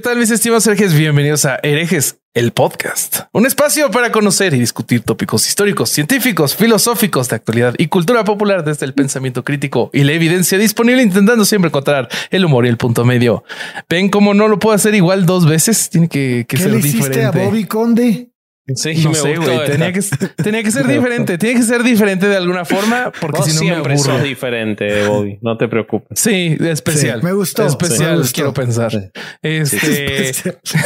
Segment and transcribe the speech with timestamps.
[0.00, 0.94] ¿Qué tal mis estimados herejes?
[0.94, 3.24] Bienvenidos a Herejes, el podcast.
[3.32, 8.64] Un espacio para conocer y discutir tópicos históricos, científicos, filosóficos de actualidad y cultura popular
[8.64, 12.78] desde el pensamiento crítico y la evidencia disponible intentando siempre encontrar el humor y el
[12.78, 13.44] punto medio.
[13.90, 15.90] ¿Ven cómo no lo puedo hacer igual dos veces?
[15.90, 17.38] Tiene que, que ¿Qué ser le hiciste diferente.
[17.38, 18.30] a Bobby Conde?
[18.74, 19.66] Sí, No me sé, güey.
[19.66, 20.00] Tenía que,
[20.42, 21.38] tenía que ser diferente.
[21.38, 24.12] Tiene que ser diferente de alguna forma porque si no me siempre aburro.
[24.14, 25.38] sos diferente, Bobby.
[25.42, 26.18] No te preocupes.
[26.18, 27.20] Sí, especial.
[27.20, 28.34] Sí, me gustó, Especial, me gustó.
[28.34, 28.90] quiero pensar.
[28.90, 28.98] Sí.
[29.42, 30.56] Este.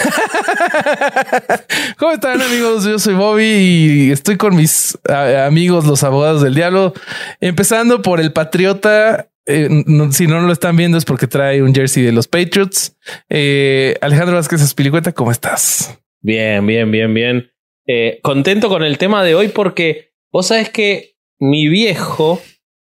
[1.98, 2.84] ¿Cómo están, amigos?
[2.84, 6.92] Yo soy Bobby y estoy con mis amigos, los abogados del diablo.
[7.40, 9.28] Empezando por el Patriota.
[9.46, 12.96] Eh, no- si no lo están viendo es porque trae un jersey de los Patriots.
[13.28, 15.98] Eh, Alejandro Vázquez Espilicueta, ¿cómo estás?
[16.22, 17.50] Bien, bien, bien, bien.
[17.86, 22.40] Eh, contento con el tema de hoy porque vos sabés que mi viejo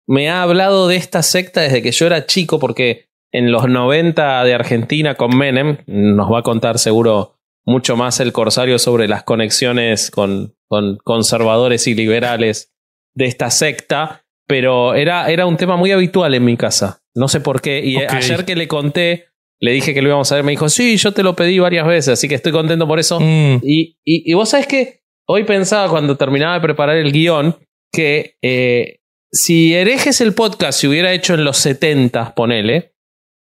[0.07, 4.43] me ha hablado de esta secta desde que yo era chico porque en los 90
[4.43, 9.23] de Argentina con Menem nos va a contar seguro mucho más el Corsario sobre las
[9.23, 12.73] conexiones con, con conservadores y liberales
[13.15, 17.03] de esta secta, pero era, era un tema muy habitual en mi casa.
[17.15, 17.83] No sé por qué.
[17.83, 19.27] Y ayer que le conté,
[19.61, 21.85] le dije que lo íbamos a ver, me dijo, sí, yo te lo pedí varias
[21.85, 23.19] veces, así que estoy contento por eso.
[23.19, 27.55] Mm, Y, y, y vos sabés que hoy pensaba cuando terminaba de preparar el guion
[27.93, 28.99] que eh,
[29.31, 32.93] si herejes el podcast se hubiera hecho en los 70, ponele,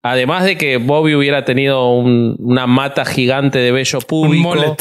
[0.04, 4.76] además de que Bobby hubiera tenido un- una mata gigante de vello un público, mullet.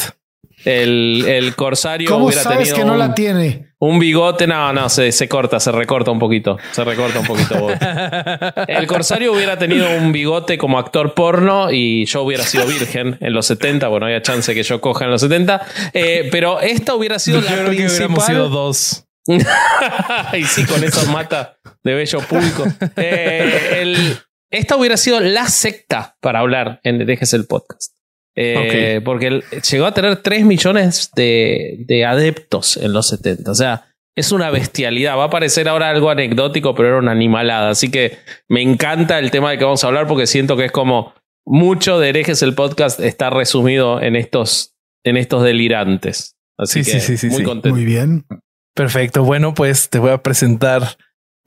[0.66, 3.68] El, el corsario ¿Cómo hubiera sabes tenido que no un, la tiene?
[3.78, 7.58] un bigote, no, no, se, se corta, se recorta un poquito, se recorta un poquito.
[7.58, 7.74] Bobby.
[8.68, 13.32] El corsario hubiera tenido un bigote como actor porno y yo hubiera sido virgen en
[13.32, 13.86] los 70.
[13.88, 15.62] Bueno, había chance que yo coja en los 70.
[15.92, 18.50] eh, pero esta hubiera sido Yo la creo que hubiéramos sido principal.
[18.50, 19.04] dos.
[20.38, 22.64] y sí, con esa mata de bello público.
[22.96, 24.18] Eh, el-
[24.50, 27.92] esta hubiera sido la secta para hablar en Dejes el podcast.
[28.36, 33.50] Eh, Porque llegó a tener 3 millones de, de adeptos en los 70.
[33.50, 35.16] O sea, es una bestialidad.
[35.16, 37.70] Va a parecer ahora algo anecdótico, pero era una animalada.
[37.70, 40.72] Así que me encanta el tema de que vamos a hablar porque siento que es
[40.72, 41.14] como
[41.46, 46.34] mucho de herejes el podcast está resumido en estos, en estos delirantes.
[46.58, 47.44] Así Sí, que sí, sí, sí, muy sí.
[47.44, 47.74] contento.
[47.76, 48.24] Muy bien.
[48.74, 49.22] Perfecto.
[49.24, 50.96] Bueno, pues te voy a presentar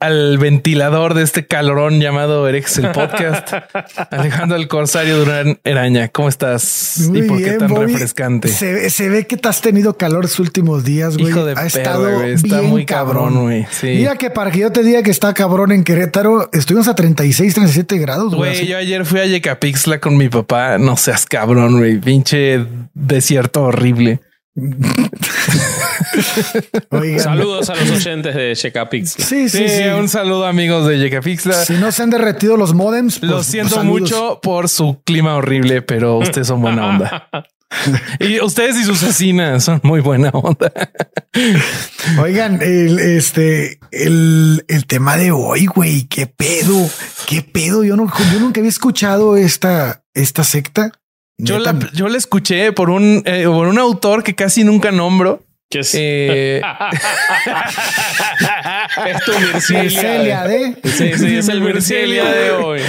[0.00, 3.52] al ventilador de este calorón llamado Erex el podcast,
[4.10, 6.08] Alejandro el Corsario Durán Eraña.
[6.08, 7.02] ¿Cómo estás?
[7.10, 7.92] Muy ¿Y por qué bien, tan Bobby.
[7.92, 8.48] refrescante?
[8.48, 11.30] Se, ve- se ve que te has tenido calor los últimos días, güey.
[11.30, 12.32] Hijo de ha estado güey.
[12.32, 13.66] Está bien muy cabrón, güey.
[13.70, 13.88] Sí.
[13.88, 17.54] Mira que para que yo te diga que está cabrón en Querétaro, estuvimos a 36,
[17.54, 18.54] 37 grados, güey.
[18.54, 20.78] Güey, yo ayer fui a Yecapixtla con mi papá.
[20.78, 21.98] No seas cabrón, güey.
[22.00, 24.20] Pinche desierto horrible.
[26.90, 29.10] Oigan, Saludos a los oyentes de Checapix.
[29.12, 29.82] Sí, sí, Sí, sí.
[29.98, 31.64] un saludo amigos de Yecapixtla.
[31.64, 34.00] Si no se han derretido los modems, pues, Lo siento saludos.
[34.00, 37.28] mucho por su clima horrible, pero ustedes son buena onda.
[38.20, 40.72] y ustedes y sus vecinas son muy buena onda.
[42.20, 46.88] Oigan, el, este, el, el tema de hoy, güey, qué pedo,
[47.26, 47.84] qué pedo.
[47.84, 50.92] Yo, no, yo nunca había escuchado esta, esta secta.
[51.42, 55.44] Yo la, yo la escuché por un, eh, por un autor que casi nunca nombro.
[55.70, 56.60] Que es, Eh,
[59.06, 59.82] es tu Mircelia.
[59.82, 60.76] Mircelia de.
[60.84, 62.80] Sí, sí, es el Mircelia de hoy.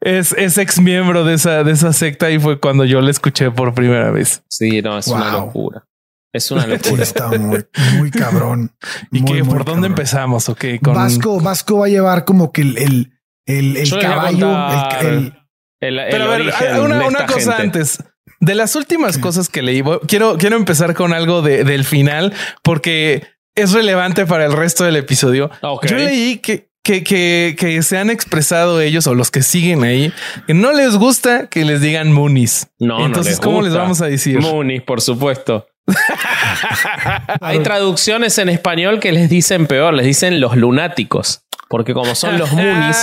[0.00, 3.50] es, es ex miembro de esa, de esa secta y fue cuando yo la escuché
[3.50, 4.42] por primera vez.
[4.48, 5.84] Sí, no, es una locura.
[6.32, 7.02] Es una locura.
[7.02, 7.64] está muy,
[7.98, 8.72] muy cabrón.
[9.10, 9.92] ¿Y Muy, qué, muy por dónde cabrón.
[9.92, 10.48] empezamos?
[10.48, 13.12] Ok, con Vasco, Vasco va a llevar como que el,
[13.46, 14.54] el, el, caballo,
[15.00, 15.34] el,
[15.80, 17.78] el- El, Pero a ver, una, una cosa gente.
[17.80, 18.02] antes.
[18.40, 23.22] De las últimas cosas que leí, quiero, quiero empezar con algo de- del final porque
[23.54, 25.50] es relevante para el resto del episodio.
[25.62, 25.86] Ok.
[25.86, 30.12] Yo leí que, que, que, que se han expresado ellos o los que siguen ahí
[30.46, 32.68] que no les gusta que les digan Moonies.
[32.78, 34.38] No, no Entonces, les ¿cómo les vamos a decir?
[34.40, 35.66] Moonies, por supuesto.
[37.40, 41.42] Hay traducciones en español que les dicen peor, les dicen los lunáticos.
[41.68, 42.96] Porque como son los Moonies,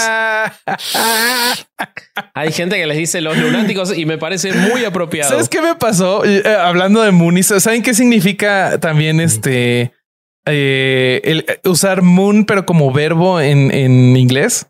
[2.33, 5.31] hay gente que les dice los lunáticos y me parece muy apropiado.
[5.31, 6.23] ¿Sabes qué me pasó?
[6.25, 9.91] Eh, hablando de Moonies, ¿saben qué significa también este
[10.45, 14.67] eh, el usar moon, pero como verbo en, en inglés?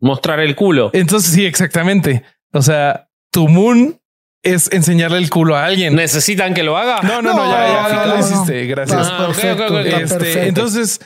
[0.00, 0.90] Mostrar el culo.
[0.92, 2.24] Entonces, sí, exactamente.
[2.52, 4.00] O sea, tu moon
[4.42, 5.94] es enseñarle el culo a alguien.
[5.94, 7.00] ¿Necesitan que lo haga?
[7.02, 8.66] No, no, no, ya, ya, No, ya lo no, hiciste.
[8.66, 9.08] Gracias.
[9.10, 10.40] Ah, Este, perfecto.
[10.40, 11.00] entonces,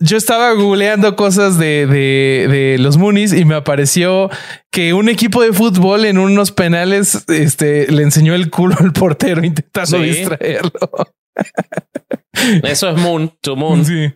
[0.00, 4.30] yo estaba googleando cosas de, de, de los Moonies y me apareció
[4.70, 9.44] que un equipo de fútbol en unos penales este, le enseñó el culo al portero
[9.44, 10.04] intentando Sí.
[10.04, 10.70] distraerlo.
[12.62, 13.84] Eso es Moon, to Moon.
[13.84, 14.12] Sí.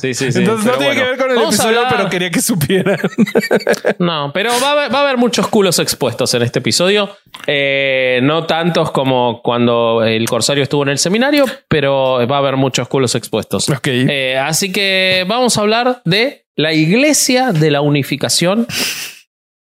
[0.00, 0.38] Sí, sí, sí.
[0.38, 2.98] Entonces no Pero tiene que ver con el vamos episodio, pero quería que supieran.
[3.98, 7.10] No, pero va a, haber, va a haber muchos culos expuestos en este episodio.
[7.46, 12.56] Eh, no tantos como cuando el Corsario estuvo en el seminario, pero va a haber
[12.56, 13.66] muchos culos expuestos.
[13.84, 18.66] Eh, así que vamos a hablar de la Iglesia de la Unificación,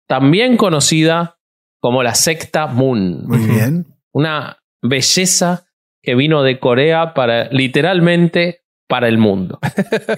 [0.07, 1.40] también conocida
[1.80, 3.25] como la secta Moon.
[3.28, 3.86] Muy bien.
[4.13, 5.66] Una belleza
[6.04, 9.60] que vino de Corea para literalmente para el mundo.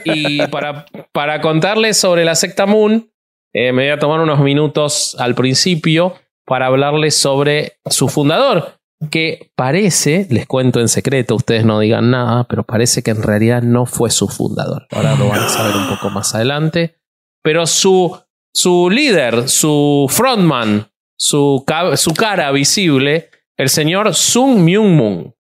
[0.06, 3.12] Y para, para contarles sobre la secta Moon,
[3.54, 8.80] eh, me voy a tomar unos minutos al principio para hablarles sobre su fundador,
[9.12, 13.62] que parece, les cuento en secreto, ustedes no digan nada, pero parece que en realidad
[13.62, 14.88] no fue su fundador.
[14.92, 16.98] Ahora lo van a saber un poco más adelante.
[17.42, 18.20] Pero su,
[18.54, 21.64] su líder, su frontman, su,
[21.96, 25.36] su cara visible, el señor Sung Myung Moon.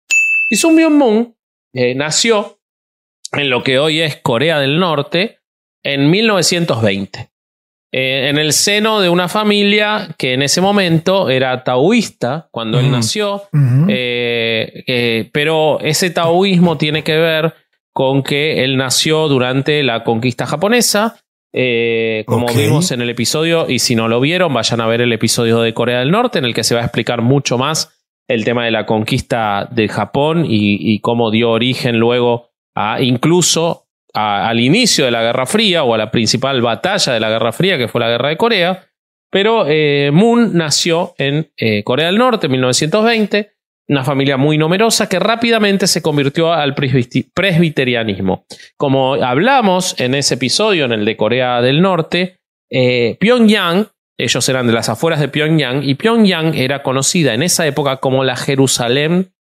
[0.50, 1.38] Y Sung Myung Moon
[1.74, 2.55] eh, nació
[3.38, 5.40] en lo que hoy es Corea del Norte
[5.84, 7.30] en 1920.
[7.92, 12.92] Eh, en el seno de una familia que en ese momento era taoísta cuando él
[12.92, 13.44] nació,
[13.88, 17.54] eh, eh, pero ese taoísmo tiene que ver
[17.94, 21.18] con que él nació durante la conquista japonesa.
[21.58, 25.14] eh, como vimos en el episodio, y si no lo vieron, vayan a ver el
[25.14, 27.94] episodio de Corea del Norte, en el que se va a explicar mucho más
[28.28, 33.86] el tema de la conquista de Japón y, y cómo dio origen luego a incluso
[34.14, 37.78] al inicio de la Guerra Fría o a la principal batalla de la Guerra Fría,
[37.78, 38.88] que fue la Guerra de Corea.
[39.30, 43.52] Pero eh, Moon nació en eh, Corea del Norte en 1920,
[43.90, 48.46] una familia muy numerosa que rápidamente se convirtió al presbiterianismo.
[48.78, 52.38] Como hablamos en ese episodio, en el de Corea del Norte,
[52.72, 53.88] eh, Pyongyang,
[54.18, 58.24] ellos eran de las afueras de Pyongyang, y Pyongyang era conocida en esa época como
[58.24, 59.34] la Jerusalén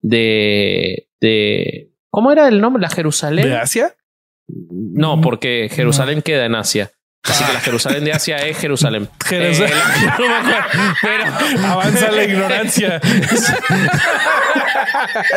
[0.00, 1.08] de
[2.12, 2.82] ¿Cómo era el nombre?
[2.82, 3.46] ¿La Jerusalén?
[3.46, 3.94] ¿De Asia?
[4.70, 6.90] No, porque Jerusalén queda en Asia.
[7.24, 9.08] Así que la Jerusalén de Asia es Jerusalén.
[9.24, 9.72] Jerusalén.
[9.72, 11.24] Eh, la- no me acuerdo, pero
[11.66, 13.00] Avanza la ignorancia.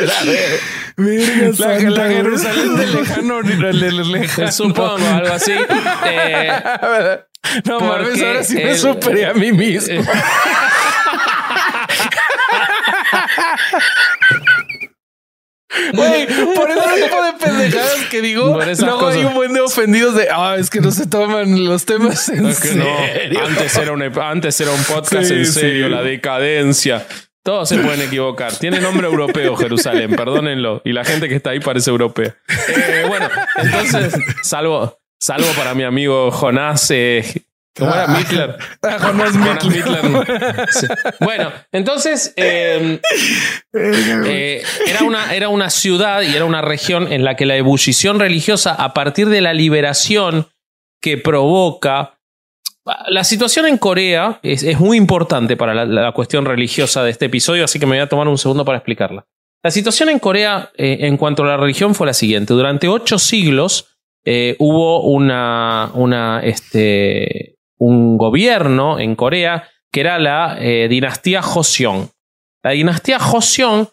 [0.01, 2.15] La, santa, la güey.
[2.17, 3.41] Jerusalén del lejano.
[3.41, 4.51] lejano.
[4.51, 5.53] supongo algo así.
[6.05, 6.49] Eh,
[7.65, 10.01] no mames, ahora sí me superé a mí mismo.
[15.93, 19.17] Güey, por ese tipo de pendejadas que digo, luego hay cosas.
[19.25, 22.59] un buen de ofendidos de, ah, es que no se toman los temas en es
[22.59, 23.39] que no, serio.
[23.45, 25.91] antes era un, antes era un podcast Sí, en serio, sí.
[25.91, 27.05] la decadencia.
[27.43, 28.55] Todos se pueden equivocar.
[28.57, 30.81] Tiene nombre europeo Jerusalén, perdónenlo.
[30.83, 32.35] Y la gente que está ahí parece europea.
[32.47, 33.27] Eh, bueno,
[33.57, 36.89] entonces, salvo, salvo para mi amigo Jonás.
[36.89, 37.23] eh,
[37.77, 38.07] ¿Cómo era?
[38.07, 38.55] Mitler.
[38.81, 40.03] Ah, Jonás Mittler.
[40.03, 40.67] Mittler.
[40.71, 40.87] Sí.
[41.19, 42.99] Bueno, entonces eh,
[43.73, 43.93] güey.
[44.27, 48.19] eh, era, una, era una ciudad y era una región en la que la ebullición
[48.19, 50.47] religiosa, a partir de la liberación
[51.01, 52.17] que provoca.
[53.07, 57.25] La situación en Corea es, es muy importante para la, la cuestión religiosa de este
[57.25, 59.25] episodio, así que me voy a tomar un segundo para explicarla.
[59.63, 62.53] La situación en Corea eh, en cuanto a la religión fue la siguiente.
[62.53, 70.57] Durante ocho siglos eh, hubo una, una, este, un gobierno en Corea que era la
[70.59, 72.09] eh, dinastía Joseon.
[72.63, 73.89] La dinastía Joseon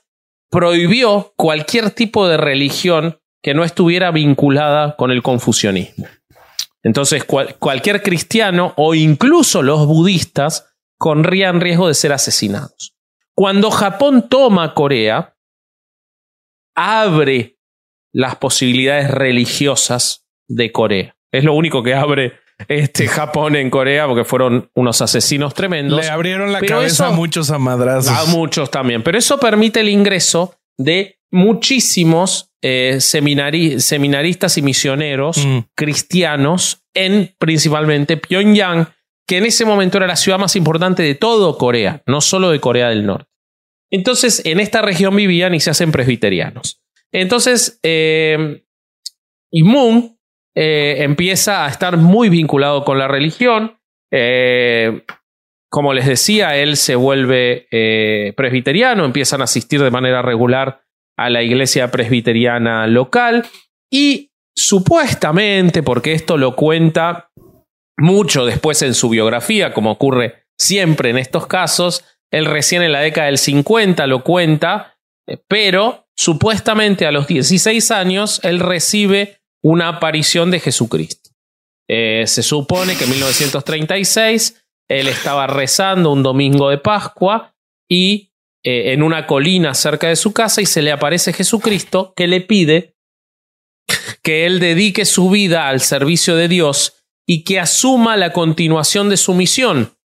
[0.50, 6.06] prohibió cualquier tipo de religión que no estuviera vinculada con el confucianismo.
[6.82, 12.94] Entonces, cual- cualquier cristiano o incluso los budistas corrían riesgo de ser asesinados.
[13.34, 15.36] Cuando Japón toma Corea,
[16.74, 17.58] abre
[18.12, 21.16] las posibilidades religiosas de Corea.
[21.30, 22.34] Es lo único que abre
[22.68, 26.00] este Japón en Corea porque fueron unos asesinos tremendos.
[26.00, 28.10] Le abrieron la Pero cabeza eso- a muchos amadrazos.
[28.16, 29.02] A muchos también.
[29.02, 35.58] Pero eso permite el ingreso de muchísimos eh, seminari- seminaristas y misioneros Mm.
[35.76, 38.86] cristianos en principalmente Pyongyang,
[39.26, 42.60] que en ese momento era la ciudad más importante de todo Corea, no solo de
[42.60, 43.28] Corea del Norte.
[43.90, 46.80] Entonces, en esta región vivían y se hacen presbiterianos.
[47.12, 48.62] Entonces, eh,
[49.50, 50.16] y Moon
[50.54, 53.78] eh, empieza a estar muy vinculado con la religión.
[54.12, 55.04] Eh,
[55.70, 60.82] como les decía, él se vuelve eh, presbiteriano, empiezan a asistir de manera regular
[61.16, 63.46] a la iglesia presbiteriana local
[63.90, 67.30] y supuestamente, porque esto lo cuenta
[67.98, 73.00] mucho después en su biografía, como ocurre siempre en estos casos, él recién en la
[73.00, 74.98] década del 50 lo cuenta,
[75.48, 81.30] pero supuestamente a los 16 años él recibe una aparición de Jesucristo.
[81.88, 87.54] Eh, se supone que en 1936 él estaba rezando un domingo de Pascua
[87.88, 88.32] y
[88.64, 92.40] eh, en una colina cerca de su casa y se le aparece Jesucristo que le
[92.40, 92.96] pide
[94.22, 99.16] que él dedique su vida al servicio de Dios y que asuma la continuación de
[99.16, 99.96] su misión.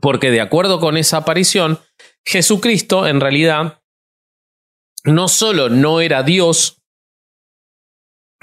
[0.00, 1.80] Porque de acuerdo con esa aparición,
[2.24, 3.82] Jesucristo en realidad
[5.04, 6.75] no solo no era Dios,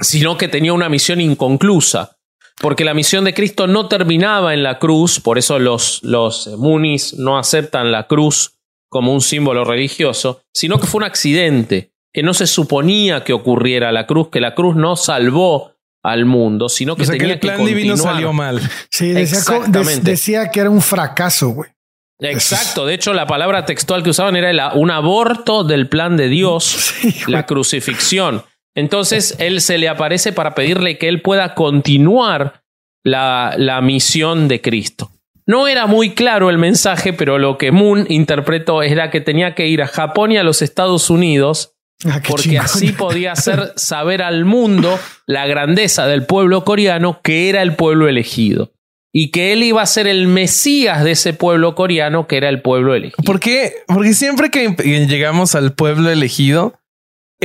[0.03, 2.17] sino que tenía una misión inconclusa.
[2.61, 7.15] Porque la misión de Cristo no terminaba en la cruz, por eso los, los munis
[7.15, 8.53] no aceptan la cruz
[8.89, 13.91] como un símbolo religioso, sino que fue un accidente, que no se suponía que ocurriera
[13.91, 17.65] la cruz, que la cruz no salvó al mundo, sino que tenía que el plan
[17.65, 18.61] divino salió mal.
[18.89, 21.71] Sí, decía, que era un fracaso, güey.
[22.19, 26.93] Exacto, de hecho la palabra textual que usaban era un aborto del plan de Dios,
[27.27, 28.43] la crucifixión.
[28.75, 32.63] Entonces él se le aparece para pedirle que él pueda continuar
[33.03, 35.11] la, la misión de Cristo.
[35.45, 39.67] No era muy claro el mensaje, pero lo que Moon interpretó era que tenía que
[39.67, 41.75] ir a Japón y a los Estados Unidos,
[42.05, 47.61] ah, porque así podía hacer saber al mundo la grandeza del pueblo coreano, que era
[47.61, 48.71] el pueblo elegido.
[49.15, 52.61] Y que él iba a ser el mesías de ese pueblo coreano, que era el
[52.61, 53.23] pueblo elegido.
[53.25, 53.73] ¿Por qué?
[53.85, 54.69] Porque siempre que
[55.07, 56.79] llegamos al pueblo elegido,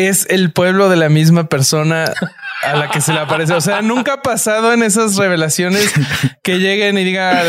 [0.06, 2.12] es el pueblo de la misma persona
[2.62, 3.54] a la que se le aparece.
[3.54, 5.92] O sea, nunca ha pasado en esas revelaciones
[6.42, 7.46] que lleguen y digan,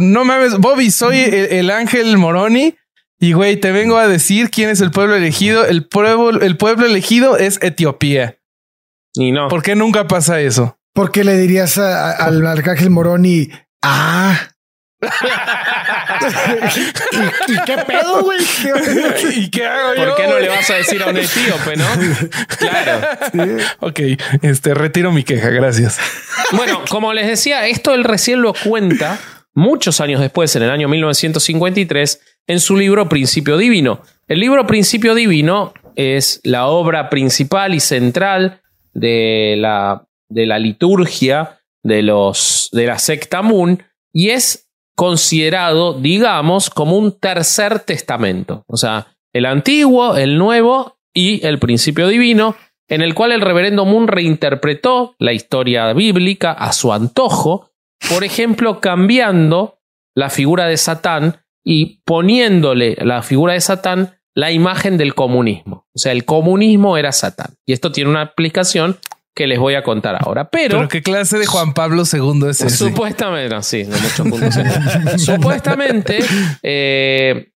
[0.00, 2.74] no mames, Bobby, soy el, ángel Moroni.
[3.20, 5.64] Y güey, te vengo a decir quién es el pueblo elegido.
[5.64, 8.38] El pueblo, el pueblo elegido es Etiopía.
[9.14, 9.48] Y no.
[9.48, 10.78] ¿Por qué nunca pasa eso?
[10.92, 13.50] Porque le dirías al arcángel Moroni,
[13.82, 14.53] ah,
[17.48, 18.38] ¿Y, qué pedo, güey?
[19.34, 21.84] ¿Y qué hago ¿Por qué no le vas a decir a un etíope, no?
[22.58, 23.16] Claro.
[23.80, 24.00] Ok,
[24.42, 25.98] este, retiro mi queja, gracias.
[26.52, 29.18] Bueno, como les decía, esto él recién lo cuenta
[29.54, 34.02] muchos años después, en el año 1953, en su libro Principio Divino.
[34.26, 38.60] El libro Principio Divino es la obra principal y central
[38.92, 43.82] de la, de la liturgia de, los, de la secta Moon
[44.12, 44.63] y es
[44.94, 48.64] considerado, digamos, como un tercer testamento.
[48.68, 52.56] O sea, el antiguo, el nuevo y el principio divino,
[52.88, 57.70] en el cual el reverendo Moon reinterpretó la historia bíblica a su antojo,
[58.08, 59.78] por ejemplo, cambiando
[60.14, 65.86] la figura de Satán y poniéndole la figura de Satán la imagen del comunismo.
[65.94, 67.54] O sea, el comunismo era Satán.
[67.66, 68.98] Y esto tiene una aplicación
[69.34, 70.48] que les voy a contar ahora.
[70.48, 72.70] Pero, qué clase de Juan Pablo II es ese?
[72.70, 74.54] Supuestamente, sí, de muchos puntos.
[75.20, 76.18] supuestamente,
[76.62, 77.50] eh,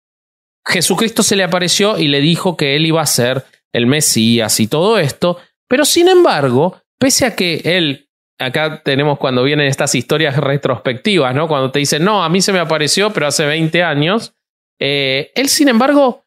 [0.66, 4.68] Jesucristo se le apareció y le dijo que él iba a ser el Mesías y
[4.68, 5.38] todo esto.
[5.68, 11.46] Pero sin embargo, pese a que él, acá tenemos cuando vienen estas historias retrospectivas, ¿no?
[11.46, 14.32] Cuando te dicen, no, a mí se me apareció, pero hace 20 años.
[14.80, 16.24] Eh, él, sin embargo,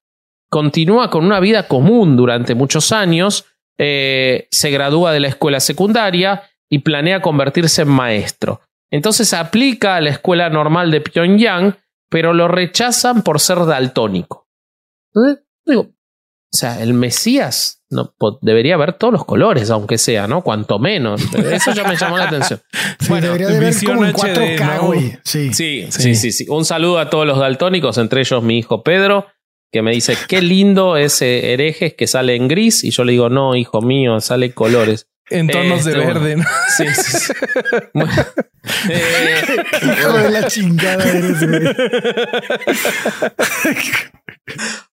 [0.50, 3.46] continúa con una vida común durante muchos años
[3.79, 8.62] eh, se gradúa de la escuela secundaria y planea convertirse en maestro.
[8.91, 11.77] Entonces aplica a la escuela normal de Pyongyang,
[12.09, 14.48] pero lo rechazan por ser daltónico.
[15.65, 20.41] digo, o sea, el Mesías no, debería ver todos los colores, aunque sea, ¿no?
[20.41, 21.21] Cuanto menos.
[21.33, 22.62] Eso ya me llamó la atención.
[23.07, 26.45] bueno, debería de ver como en 4K, sí, sí, sí, sí.
[26.50, 29.27] Un saludo a todos los daltónicos, entre ellos mi hijo Pedro
[29.72, 32.84] que me dice, qué lindo ese herejes que sale en gris.
[32.84, 35.08] Y yo le digo, no, hijo mío, sale colores.
[35.30, 36.36] En tonos de este, verde.
[36.38, 36.44] ¿no?
[36.76, 37.34] Sí, sí,
[38.90, 39.42] eh,
[39.84, 41.40] hijo de la chingada eres,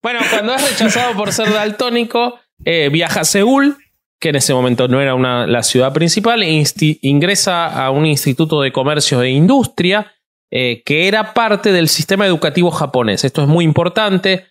[0.02, 3.78] bueno, cuando es rechazado por ser daltónico, eh, viaja a Seúl,
[4.21, 6.64] que en ese momento no era una, la ciudad principal, e
[7.00, 10.12] ingresa a un instituto de comercio e industria,
[10.50, 13.25] eh, que era parte del sistema educativo japonés.
[13.25, 14.47] Esto es muy importante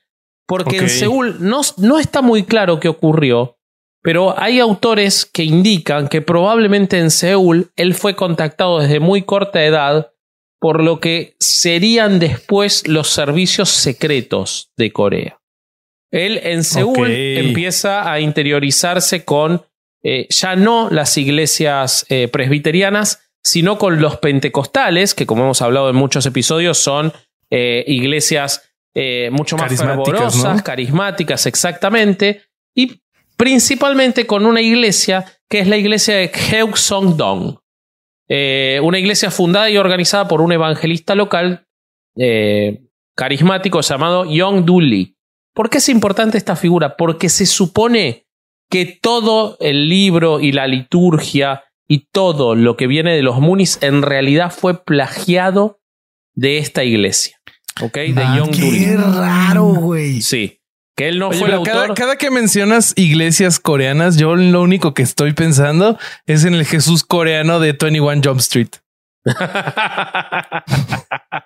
[0.48, 3.58] porque en Seúl no, no está muy claro qué ocurrió,
[4.02, 9.64] pero hay autores que indican que probablemente en Seúl él fue contactado desde muy corta
[9.64, 10.12] edad
[10.60, 15.40] por lo que serían después los servicios secretos de Corea.
[16.12, 19.66] Él en Seúl empieza a interiorizarse con
[20.04, 25.90] eh, ya no las iglesias eh, presbiterianas, sino con los pentecostales, que como hemos hablado
[25.90, 27.12] en muchos episodios son
[27.50, 28.65] eh, iglesias
[28.96, 33.02] eh, mucho más fervorosas, carismáticas, exactamente, y
[33.36, 37.60] principalmente con una iglesia que es la iglesia de Heusong-dong,
[38.30, 41.68] eh, una iglesia fundada y organizada por un evangelista local
[42.16, 42.86] eh,
[43.16, 45.18] carismático llamado Yong Du Lee.
[45.54, 46.96] ¿Por qué es importante esta figura?
[46.96, 48.26] Porque se supone
[48.70, 53.78] que todo el libro y la liturgia y todo lo que viene de los Munis
[53.82, 55.80] en realidad fue plagiado
[56.34, 57.35] de esta iglesia.
[57.82, 57.94] ¿Ok?
[57.94, 60.22] De Young Qué raro, güey.
[60.22, 60.60] Sí.
[60.98, 61.96] Que él no fue el cada, autor.
[61.98, 67.04] cada que mencionas iglesias coreanas, yo lo único que estoy pensando es en el Jesús
[67.04, 68.70] coreano de 21 Jump Street.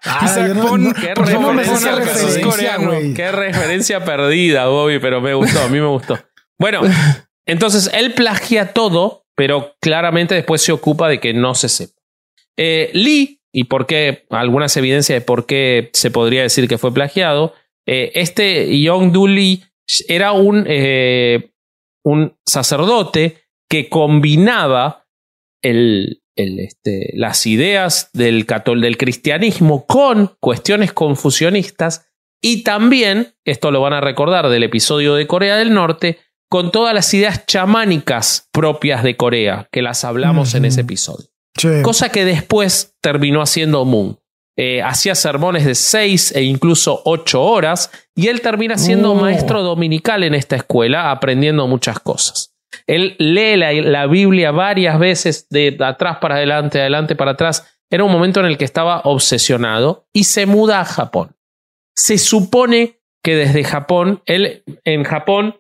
[0.06, 2.92] Ah, Isaac, yo no- pon- no- qué referencia Jesús coreano.
[3.16, 6.20] Qué referencia perdida, Bobby, pero me gustó, a mí me gustó.
[6.58, 6.82] Bueno,
[7.46, 11.94] entonces él plagia todo, pero claramente después se ocupa de que no se sepa.
[12.58, 16.94] Eh, Lee, y por qué, algunas evidencias de por qué se podría decir que fue
[16.94, 17.54] plagiado,
[17.88, 19.64] eh, este Yong-Du Lee
[20.08, 21.52] era un, eh,
[22.04, 23.38] un sacerdote
[23.70, 25.08] que combinaba
[25.64, 32.10] el, el, este, las ideas del, catol del cristianismo con cuestiones confusionistas
[32.42, 36.94] y también, esto lo van a recordar del episodio de Corea del Norte, con todas
[36.94, 41.29] las ideas chamánicas propias de Corea, que las hablamos en ese episodio.
[41.58, 41.82] Sí.
[41.84, 44.18] Cosa que después terminó haciendo Moon.
[44.58, 49.16] Eh, hacía sermones de seis e incluso ocho horas y él termina siendo Oh.
[49.16, 52.54] maestro dominical en esta escuela, aprendiendo muchas cosas.
[52.86, 57.66] Él lee la, la Biblia varias veces de atrás para adelante, adelante para atrás.
[57.90, 61.36] Era un momento en el que estaba obsesionado y se muda a Japón.
[61.96, 65.56] Se supone que desde Japón, él en Japón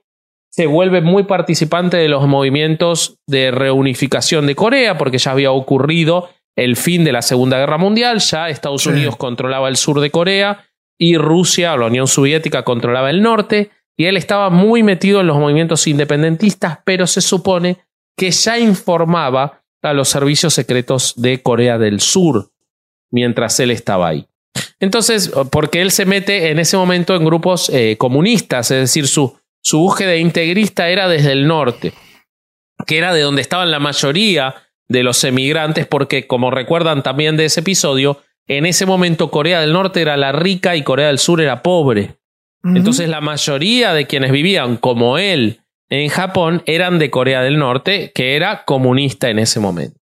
[0.50, 6.29] se vuelve muy participante de los movimientos de reunificación de Corea, porque ya había ocurrido
[6.56, 8.89] el fin de la Segunda Guerra Mundial, ya Estados Sí.
[8.89, 10.65] Unidos controlaba el sur de Corea
[10.98, 15.38] y Rusia, la Unión Soviética, controlaba el norte, y él estaba muy metido en los
[15.38, 17.77] movimientos independentistas, pero se supone
[18.18, 22.51] que ya informaba a los servicios secretos de Corea del Sur
[23.12, 24.27] mientras él estaba ahí.
[24.82, 29.38] Entonces, porque él se mete en ese momento en grupos eh, comunistas, es decir, su,
[29.62, 31.94] su búsqueda integrista era desde el norte,
[32.86, 34.56] que era de donde estaban la mayoría
[34.88, 39.74] de los emigrantes, porque como recuerdan también de ese episodio, en ese momento Corea del
[39.74, 42.16] Norte era la rica y Corea del Sur era pobre.
[42.63, 48.12] Entonces la mayoría de quienes vivían como él en Japón eran de Corea del Norte,
[48.14, 50.00] que era comunista en ese momento.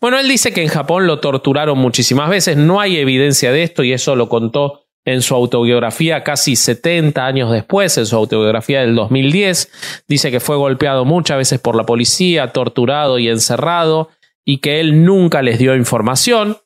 [0.00, 3.84] Bueno, él dice que en Japón lo torturaron muchísimas veces, no hay evidencia de esto
[3.84, 8.94] y eso lo contó en su autobiografía casi 70 años después, en su autobiografía del
[8.94, 10.04] 2010.
[10.06, 14.10] Dice que fue golpeado muchas veces por la policía, torturado y encerrado
[14.44, 16.58] y que él nunca les dio información.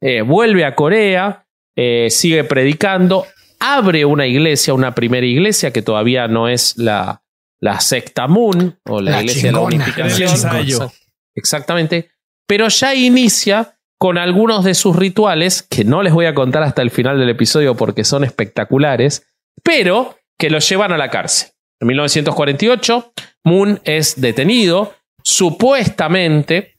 [0.00, 3.26] Eh, vuelve a Corea, eh, sigue predicando,
[3.58, 7.22] abre una iglesia, una primera iglesia que todavía no es la,
[7.60, 10.90] la secta Moon o la, La iglesia chingona, de la unificación.
[11.34, 12.10] Exactamente.
[12.46, 16.80] Pero ya inicia con algunos de sus rituales, que no les voy a contar hasta
[16.80, 19.26] el final del episodio porque son espectaculares,
[19.62, 21.50] pero que lo llevan a la cárcel.
[21.80, 23.12] En 1948,
[23.44, 26.78] Moon es detenido, supuestamente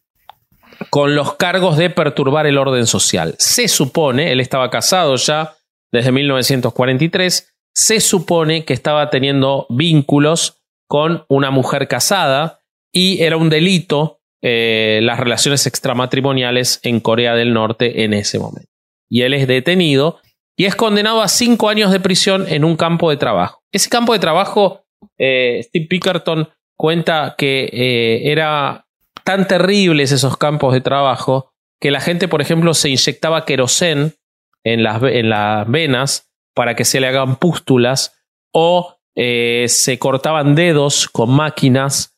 [0.90, 3.36] con los cargos de perturbar el orden social.
[3.38, 5.54] Se supone, él estaba casado ya
[5.92, 13.52] desde 1943, se supone que estaba teniendo vínculos con una mujer casada y era un
[13.52, 18.70] delito eh, las relaciones extramatrimoniales en Corea del Norte en ese momento.
[19.10, 20.20] Y él es detenido
[20.58, 23.62] y es condenado a cinco años de prisión en un campo de trabajo.
[23.72, 24.84] Ese campo de trabajo,
[25.18, 28.86] eh, Steve Pickerton cuenta que eh, era
[29.24, 34.16] tan terribles esos campos de trabajo que la gente, por ejemplo, se inyectaba querosén
[34.64, 38.20] en las, ve- en las venas para que se le hagan pústulas
[38.54, 42.18] o eh, se cortaban dedos con máquinas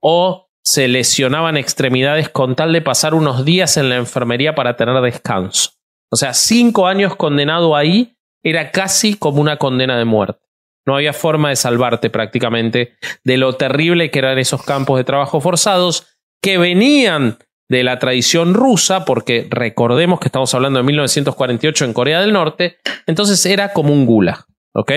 [0.00, 5.00] o se lesionaban extremidades con tal de pasar unos días en la enfermería para tener
[5.00, 5.70] descanso.
[6.10, 10.40] O sea, cinco años condenado ahí era casi como una condena de muerte.
[10.86, 12.94] No había forma de salvarte prácticamente
[13.24, 16.06] de lo terrible que eran esos campos de trabajo forzados
[16.42, 22.20] que venían de la tradición rusa, porque recordemos que estamos hablando de 1948 en Corea
[22.20, 24.44] del Norte, entonces era como un gulag,
[24.74, 24.92] ¿ok?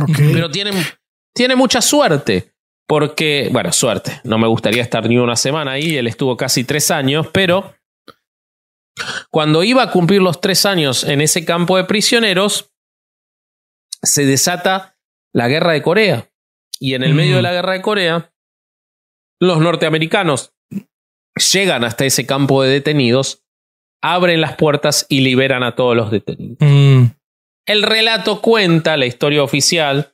[0.00, 0.18] Ok.
[0.32, 0.70] Pero tiene,
[1.34, 2.49] tiene mucha suerte,
[2.90, 6.90] porque, bueno, suerte, no me gustaría estar ni una semana ahí, él estuvo casi tres
[6.90, 7.72] años, pero
[9.30, 12.72] cuando iba a cumplir los tres años en ese campo de prisioneros,
[14.02, 14.98] se desata
[15.32, 16.32] la guerra de Corea.
[16.80, 17.16] Y en el Mm.
[17.16, 18.32] medio de la guerra de Corea,
[19.40, 20.52] los norteamericanos
[21.52, 23.44] llegan hasta ese campo de detenidos,
[24.02, 26.56] abren las puertas y liberan a todos los detenidos.
[26.58, 27.04] Mm.
[27.66, 30.12] El relato cuenta, la historia oficial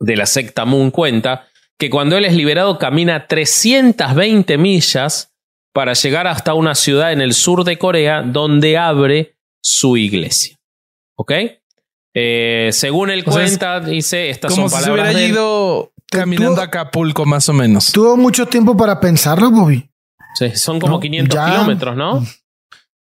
[0.00, 1.48] de la secta Moon cuenta,
[1.78, 5.32] que cuando él es liberado camina 320 millas
[5.74, 10.56] para llegar hasta una ciudad en el sur de Corea donde abre su iglesia.
[11.16, 11.32] ¿Ok?
[12.14, 15.18] Eh, según él O sea, es cuenta, dice, estas Como son si se palabras hubiera
[15.18, 15.32] de él.
[15.32, 17.90] ido caminando a Acapulco, más o menos.
[17.90, 19.88] Tuvo mucho tiempo para pensarlo, Bobby.
[20.34, 21.50] Sí, son como No, 500 ya.
[21.50, 22.26] kilómetros, ¿no?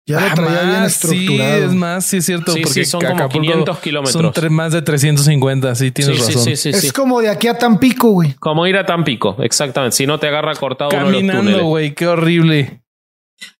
[0.08, 1.66] Ya lo Ah, traía bien más, Sí, estructurado.
[1.66, 2.52] es más, sí es cierto.
[2.54, 4.34] Sí, porque sí, son como Acapulco 500 kilómetros.
[4.36, 6.44] Son más de 350, sí, tienes sí, sí, razón.
[6.44, 6.92] sí, sí, es sí.
[6.92, 8.34] como de aquí a Tampico, güey.
[8.34, 9.96] Como ir a Tampico, exactamente.
[9.96, 12.82] Si no te agarra cortado uno de los Caminando, güey, qué horrible.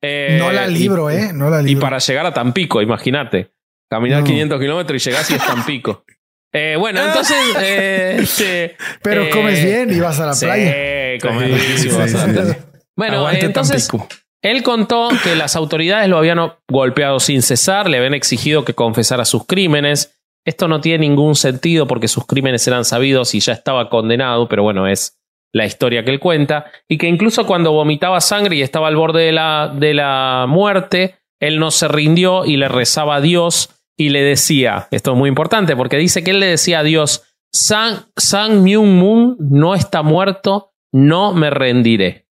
[0.02, 1.32] Eh, no la y- libro, eh.
[1.34, 1.82] No la Y libro.
[1.82, 3.52] para llegar a Tampico, imagínate.
[3.90, 4.26] Caminar No.
[4.28, 6.04] 500 kilómetros y llegás y es Tampico.
[6.54, 7.38] Eh, bueno, entonces.
[7.62, 10.74] eh, este, Pero eh, comes bien y vas a la sí, playa.
[11.22, 12.46] comes Sí, riquísimo, sí, bastante.
[12.46, 12.58] sí.
[12.94, 14.10] Bueno, Aguante entonces Tampico.
[14.42, 19.26] Él contó que las autoridades lo habían golpeado sin cesar, le habían exigido que confesara
[19.26, 20.20] sus crímenes.
[20.46, 24.64] Esto no tiene ningún sentido porque sus crímenes eran sabidos y ya estaba condenado, pero
[24.64, 25.20] bueno, es
[25.54, 26.66] la historia que él cuenta.
[26.90, 31.20] Y que incluso cuando vomitaba sangre y estaba al borde de la, de la muerte,
[31.40, 35.30] él no se rindió y le rezaba a Dios y le decía, esto es muy
[35.30, 37.24] importante porque dice que él le decía a Dios,
[37.54, 42.26] San, San Myung Moon no está muerto, no me rendiré.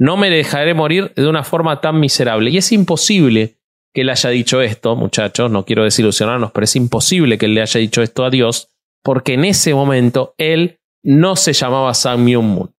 [0.00, 2.50] No me dejaré morir de una forma tan miserable.
[2.50, 3.58] Y es imposible
[3.92, 7.62] que él haya dicho esto, muchachos, no quiero desilusionarnos, pero es imposible que él le
[7.62, 8.68] haya dicho esto a Dios,
[9.02, 12.74] porque en ese momento él no se llamaba San Myung Moon.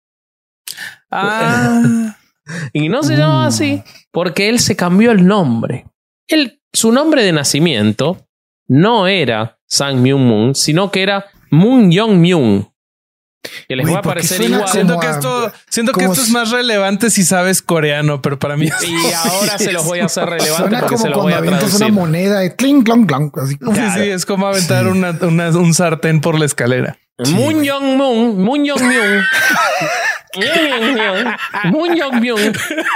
[1.11, 2.17] Ah,
[2.73, 5.85] Y no se llamaba así porque él se cambió el nombre.
[6.27, 8.27] Él, su nombre de nacimiento
[8.67, 12.70] no era Sang Myung Moon, sino que era Moon Young Myung.
[13.67, 14.67] Que les Güey, va a ¿por qué parecer igual.
[14.69, 18.55] siento que a- esto, siento que esto es más relevante si sabes coreano, pero para
[18.55, 21.17] mí es- Y ahora se los voy a hacer relevantes Suena porque como se los
[21.17, 21.93] voy cuando a avientas una traducir.
[21.93, 23.55] moneda de clink, clonk, clonk, así.
[23.55, 26.97] Sí, sí, es como aventar una- una- un sartén por la escalera.
[27.31, 29.23] Moon Young Moon, Moon Young Myung.
[31.71, 32.53] Moon Young Myung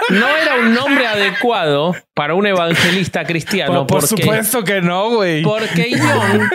[0.10, 3.86] no era un nombre adecuado para un evangelista cristiano.
[3.86, 5.44] por, por porque- supuesto que no, güey.
[5.44, 6.50] Porque Yong.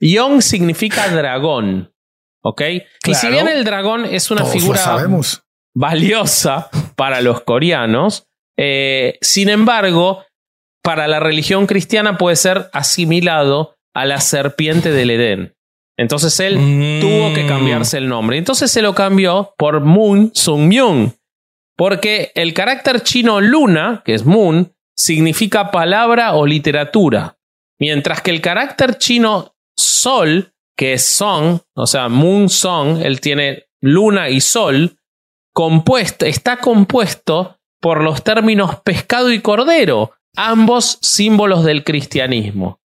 [0.00, 1.90] Yong significa dragón.
[2.44, 2.62] ¿Ok?
[3.06, 5.42] Y si bien el dragón es una figura sabemos.
[5.74, 8.26] valiosa para los coreanos,
[8.58, 10.24] eh, sin embargo,
[10.82, 15.54] para la religión cristiana puede ser asimilado a la serpiente del Edén.
[15.96, 17.00] Entonces él Mm.
[17.00, 18.36] tuvo que cambiarse el nombre.
[18.36, 21.12] Entonces se lo cambió por Moon Sung Myung.
[21.76, 27.36] Porque el carácter chino luna, que es Moon, significa palabra o literatura.
[27.80, 33.66] Mientras que el carácter chino sol, que es song, o sea, Moon Song, él tiene
[33.80, 34.98] luna y sol,
[35.52, 42.80] compuesto, está compuesto por los términos pescado y cordero, ambos símbolos del cristianismo.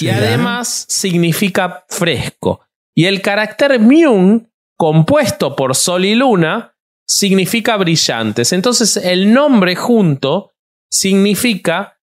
[0.00, 2.60] Y además significa fresco.
[2.94, 6.74] Y el carácter Myung, compuesto por Sol y Luna,
[7.06, 8.52] significa brillantes.
[8.52, 10.52] Entonces el nombre junto
[10.90, 11.97] significa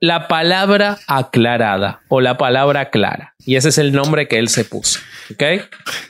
[0.00, 3.34] la palabra aclarada o la palabra clara.
[3.44, 5.00] Y ese es el nombre que él se puso.
[5.32, 5.42] ¿Ok?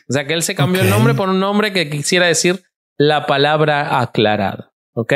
[0.09, 0.95] O sea que él se cambió el Ok.
[0.95, 2.63] nombre por un nombre que quisiera decir
[2.99, 4.73] la palabra aclarada.
[4.95, 5.13] ¿Ok?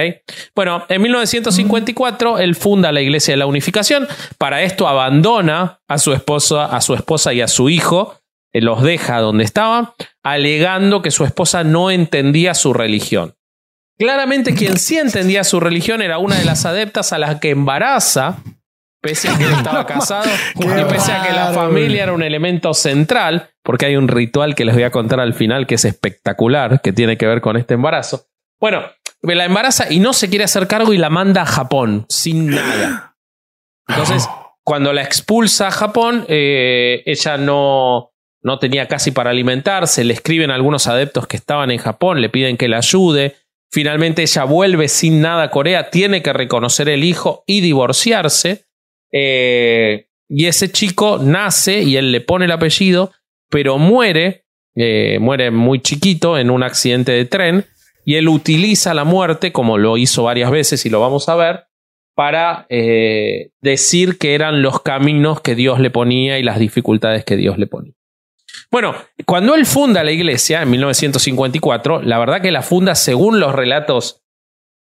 [0.54, 4.06] Bueno, en 1954 él funda la Iglesia de la Unificación.
[4.38, 8.16] Para esto abandona a su esposa, a su esposa y a su hijo.
[8.52, 9.88] eh, Los deja donde estaban,
[10.22, 13.34] alegando que su esposa no entendía su religión.
[13.98, 18.38] Claramente quien sí entendía su religión era una de las adeptas a la que embaraza,
[19.00, 22.74] pese a que él estaba casado y pese a que la familia era un elemento
[22.74, 26.80] central, porque hay un ritual que les voy a contar al final que es espectacular,
[26.80, 28.26] que tiene que ver con este embarazo.
[28.60, 28.82] Bueno,
[29.22, 33.16] la embaraza y no se quiere hacer cargo y la manda a Japón sin nada.
[33.88, 34.28] Entonces,
[34.62, 40.04] cuando la expulsa a Japón, eh, ella no, no tenía casi para alimentarse.
[40.04, 43.36] Le escriben a algunos adeptos que estaban en Japón, le piden que la ayude.
[43.70, 48.66] Finalmente ella vuelve sin nada a Corea, tiene que reconocer el hijo y divorciarse.
[49.12, 53.12] Eh, y ese chico nace y él le pone el apellido,
[53.48, 54.44] pero muere,
[54.76, 57.64] eh, muere muy chiquito en un accidente de tren.
[58.04, 61.64] Y él utiliza la muerte, como lo hizo varias veces y lo vamos a ver,
[62.14, 67.36] para eh, decir que eran los caminos que Dios le ponía y las dificultades que
[67.36, 67.94] Dios le ponía.
[68.70, 68.94] Bueno,
[69.26, 74.22] cuando él funda la iglesia en 1954, la verdad que la funda según los relatos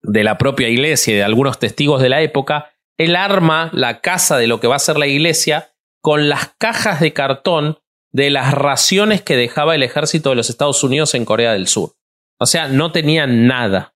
[0.03, 4.37] de la propia iglesia y de algunos testigos de la época, él arma la casa
[4.37, 7.79] de lo que va a ser la iglesia con las cajas de cartón
[8.13, 11.95] de las raciones que dejaba el ejército de los Estados Unidos en Corea del Sur.
[12.39, 13.95] O sea, no tenían nada.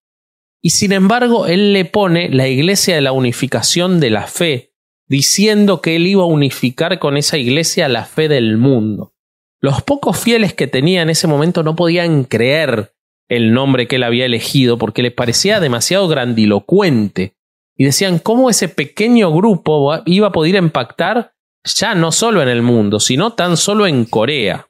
[0.62, 4.73] Y sin embargo, él le pone la iglesia de la unificación de la fe,
[5.07, 9.12] diciendo que él iba a unificar con esa iglesia la fe del mundo.
[9.61, 12.95] Los pocos fieles que tenía en ese momento no podían creer
[13.29, 17.34] el nombre que él había elegido porque les parecía demasiado grandilocuente.
[17.77, 21.33] Y decían, ¿cómo ese pequeño grupo iba a poder impactar
[21.65, 24.69] ya no solo en el mundo, sino tan solo en Corea?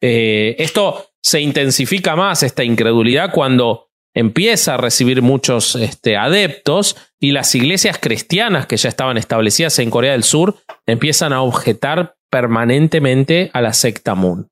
[0.00, 7.32] Eh, esto se intensifica más, esta incredulidad, cuando empieza a recibir muchos este, adeptos y
[7.32, 10.56] las iglesias cristianas que ya estaban establecidas en Corea del Sur
[10.86, 14.48] empiezan a objetar permanentemente a la secta Moon.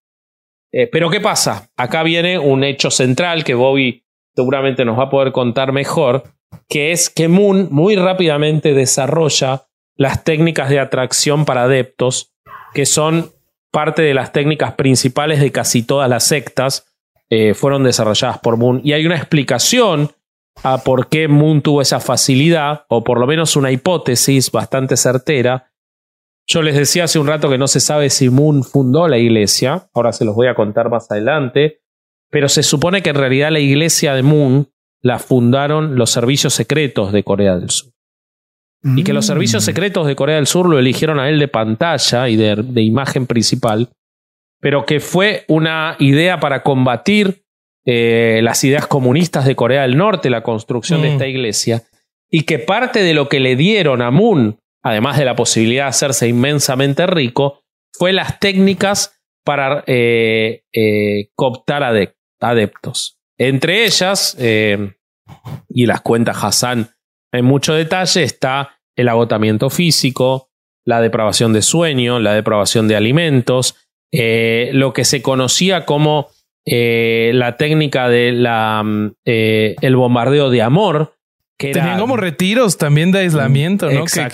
[0.73, 1.71] Eh, pero ¿qué pasa?
[1.77, 4.05] Acá viene un hecho central que Bobby
[4.35, 6.25] seguramente nos va a poder contar mejor,
[6.69, 12.33] que es que Moon muy rápidamente desarrolla las técnicas de atracción para adeptos,
[12.73, 13.33] que son
[13.71, 16.87] parte de las técnicas principales de casi todas las sectas,
[17.29, 18.81] eh, fueron desarrolladas por Moon.
[18.83, 20.11] Y hay una explicación
[20.63, 25.73] a por qué Moon tuvo esa facilidad, o por lo menos una hipótesis bastante certera.
[26.47, 29.89] Yo les decía hace un rato que no se sabe si Moon fundó la iglesia,
[29.95, 31.83] ahora se los voy a contar más adelante,
[32.31, 34.69] pero se supone que en realidad la iglesia de Moon
[35.03, 37.93] la fundaron los servicios secretos de Corea del Sur.
[38.83, 39.67] Y que los servicios mm.
[39.67, 43.91] secretos de Corea del Sur lo eligieron a él de pantalla y de imagen principal,
[44.61, 47.43] pero que fue una idea para combatir
[47.87, 51.13] eh, las ideas comunistas de Corea del Norte, la construcción de mm.
[51.13, 51.83] esta iglesia,
[52.31, 55.91] y que parte de lo que le dieron a Moon, además de la posibilidad de
[55.91, 61.83] hacerse inmensamente rico, fue las técnicas para eh, eh, cooptar
[62.41, 63.20] adeptos.
[63.41, 66.91] Entre ellas, y las cuenta Hassan
[67.33, 70.51] en mucho detalle, está el agotamiento físico,
[70.85, 73.77] la depravación de sueño, la depravación de alimentos,
[74.13, 76.29] lo que se conocía como
[76.67, 81.17] eh, la técnica de la, mm, eh, el bombardeo de amor.
[81.59, 84.05] Que Tenían como retiros también de aislamiento, ¿no?
[84.05, 84.29] Que,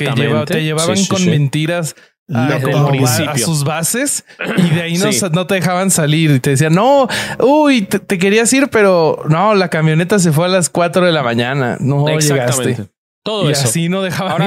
[0.47, 1.97] te llevaban con mentiras
[2.35, 4.25] a, sus bases
[4.57, 4.99] y de ahí
[5.33, 7.09] no, te dejaban salir y te decían, no,
[7.39, 11.23] uy, te, querías ir, pero no, la camioneta se fue a las 4 de la
[11.23, 11.77] mañana.
[11.81, 12.89] No llegaste.
[13.27, 13.65] Todo eso.
[13.65, 14.39] Así no dejaba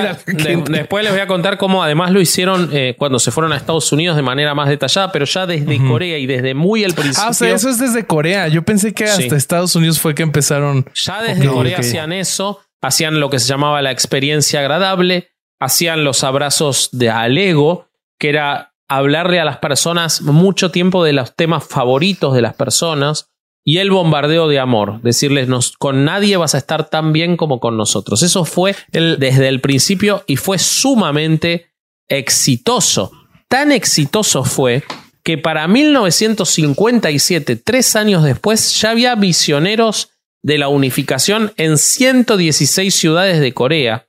[0.70, 3.92] Después les voy a contar cómo además lo hicieron eh, cuando se fueron a Estados
[3.92, 7.24] Unidos de manera más detallada, pero ya desde Corea y desde muy al principio.
[7.26, 8.48] Ah, o sea, eso es desde Corea.
[8.48, 10.86] Yo pensé que hasta Estados Unidos fue que empezaron.
[10.96, 15.28] Ya desde Corea hacían eso, hacían lo que se llamaba la experiencia agradable,
[15.60, 21.36] hacían los abrazos de alego, que era hablarle a las personas mucho tiempo de los
[21.36, 23.30] temas favoritos de las personas
[23.64, 27.78] y el bombardeo de amor, decirles con nadie vas a estar tan bien como con
[27.78, 28.24] nosotros.
[28.24, 31.68] Eso fue desde el principio y fue sumamente
[32.08, 33.12] exitoso.
[33.48, 34.84] Tan exitoso fue
[35.24, 40.10] que para 1957, tres años después, ya había misioneros
[40.42, 44.08] de la unificación en 116 ciudades de Corea.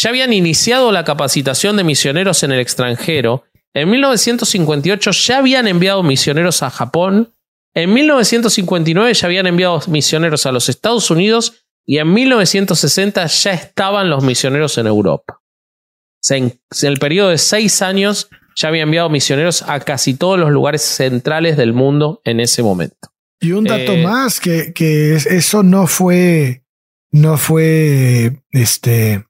[0.00, 3.44] Ya habían iniciado la capacitación de misioneros en el extranjero.
[3.74, 7.32] En 1958 ya habían enviado misioneros a Japón
[7.74, 14.10] en 1959 ya habían enviado misioneros a los Estados Unidos y en 1960 ya estaban
[14.10, 15.40] los misioneros en Europa.
[15.40, 20.40] O sea, en, el periodo de seis años ya había enviado misioneros a casi todos
[20.40, 23.12] los lugares centrales del mundo en ese momento.
[23.40, 26.64] Y un dato eh, más, que, que eso no fue,
[27.12, 29.24] no fue, este,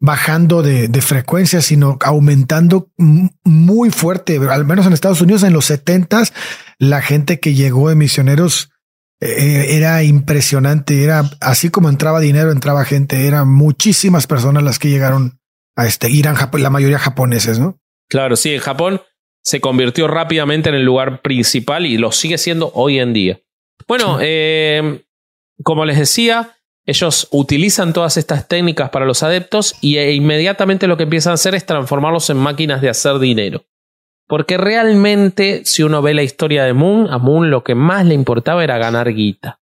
[0.00, 5.64] bajando de, de, frecuencia, sino aumentando muy fuerte, al menos en Estados Unidos en los
[5.64, 6.22] 70
[6.78, 8.70] la gente que llegó de misioneros
[9.20, 14.88] eh, era impresionante, era así como entraba dinero, entraba gente, eran muchísimas personas las que
[14.88, 15.40] llegaron
[15.76, 17.80] a este Irán, la mayoría japoneses, ¿no?
[18.08, 19.02] Claro, sí, en Japón
[19.42, 23.40] se convirtió rápidamente en el lugar principal y lo sigue siendo hoy en día.
[23.88, 25.04] Bueno, eh,
[25.64, 26.57] como les decía,
[26.88, 31.34] ellos utilizan todas estas técnicas para los adeptos y e inmediatamente lo que empiezan a
[31.34, 33.66] hacer es transformarlos en máquinas de hacer dinero.
[34.26, 38.14] Porque realmente, si uno ve la historia de Moon, a Moon lo que más le
[38.14, 39.60] importaba era ganar guita.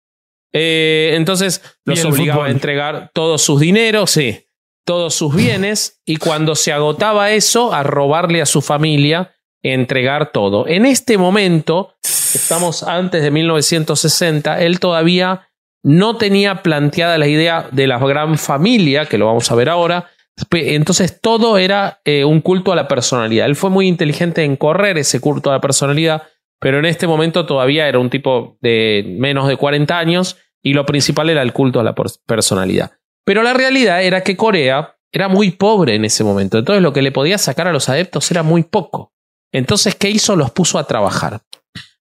[0.51, 4.47] Eh, entonces los obligaba a entregar todos sus dineros, sí,
[4.83, 10.67] todos sus bienes, y cuando se agotaba eso, a robarle a su familia, entregar todo.
[10.67, 15.50] En este momento, estamos antes de 1960, él todavía
[15.83, 20.09] no tenía planteada la idea de la gran familia, que lo vamos a ver ahora.
[20.51, 23.45] Entonces todo era eh, un culto a la personalidad.
[23.45, 26.23] Él fue muy inteligente en correr ese culto a la personalidad,
[26.59, 30.85] pero en este momento todavía era un tipo de menos de 40 años y lo
[30.85, 32.91] principal era el culto a la personalidad.
[33.25, 37.01] Pero la realidad era que Corea era muy pobre en ese momento, entonces lo que
[37.01, 39.13] le podía sacar a los adeptos era muy poco.
[39.51, 40.35] Entonces, ¿qué hizo?
[40.35, 41.41] Los puso a trabajar.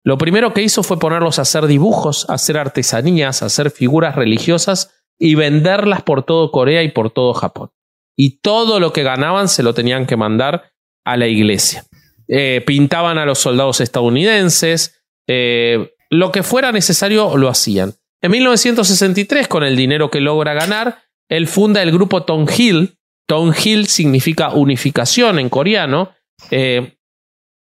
[0.07, 4.14] Lo primero que hizo fue ponerlos a hacer dibujos, a hacer artesanías, a hacer figuras
[4.14, 7.71] religiosas y venderlas por todo Corea y por todo Japón.
[8.16, 10.71] Y todo lo que ganaban se lo tenían que mandar
[11.05, 11.87] a la iglesia.
[12.29, 17.95] Eh, pintaban a los soldados estadounidenses, eh, lo que fuera necesario lo hacían.
[18.23, 22.97] En 1963, con el dinero que logra ganar, él funda el grupo Tonghil.
[23.27, 26.12] Tonghil significa unificación en coreano.
[26.53, 26.95] Eh,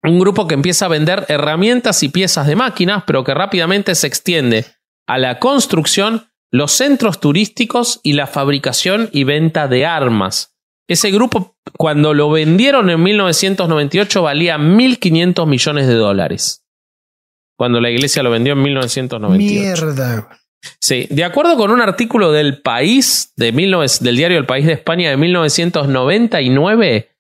[0.04, 4.08] un grupo que empieza a vender herramientas y piezas de máquinas, pero que rápidamente se
[4.08, 4.66] extiende
[5.08, 10.56] a la construcción, los centros turísticos y la fabricación y venta de armas.
[10.88, 16.66] Ese grupo, cuando lo vendieron en 1998, valía 1.500 millones de dólares.
[17.58, 19.86] Cuando la iglesia lo vendió en 1998.
[19.86, 20.30] Mierda.
[20.80, 25.10] Sí, de acuerdo con un artículo del País, de del diario El País de España
[25.10, 27.13] de 1999,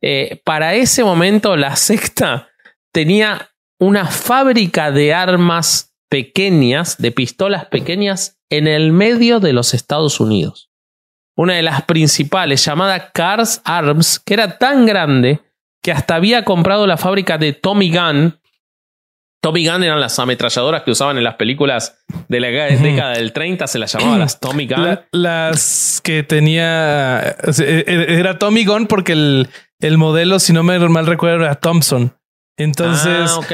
[0.00, 2.48] eh, para ese momento la secta
[2.92, 10.20] tenía una fábrica de armas pequeñas, de pistolas pequeñas, en el medio de los Estados
[10.20, 10.70] Unidos.
[11.36, 15.40] Una de las principales, llamada Cars Arms, que era tan grande
[15.82, 18.40] que hasta había comprado la fábrica de Tommy Gunn.
[19.40, 23.68] Tommy Gun eran las ametralladoras que usaban en las películas de la década del 30,
[23.68, 24.98] se las llamaba las Tommy Gun.
[25.12, 27.20] las que tenía.
[27.20, 29.48] E, e, era Tommy Gun porque el,
[29.80, 32.14] el modelo, si no me mal recuerdo, era Thompson.
[32.56, 33.30] Entonces.
[33.30, 33.52] Ah, ok.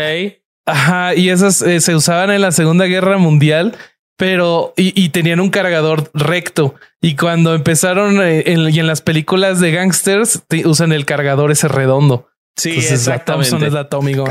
[0.66, 3.76] Ajá, y esas eh, se usaban en la Segunda Guerra Mundial,
[4.16, 6.74] pero y, tenían un cargador recto.
[7.02, 11.68] Y cuando empezaron eh, en, y en las películas de gangsters, usan el cargador ese
[11.68, 12.28] redondo.
[12.56, 13.50] Sí, exactamente.
[13.50, 14.28] Thompson es la Tommy Gun.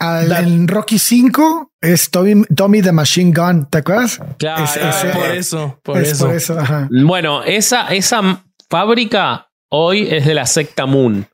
[0.00, 4.20] en Rocky 5 es Tommy, Tommy, the Machine Gun, ¿te acuerdas?
[4.38, 4.64] Claro,
[5.12, 6.26] por eso, por eso.
[6.26, 6.58] Por eso
[6.90, 11.26] Bueno, esa, esa fábrica hoy es de la secta Moon.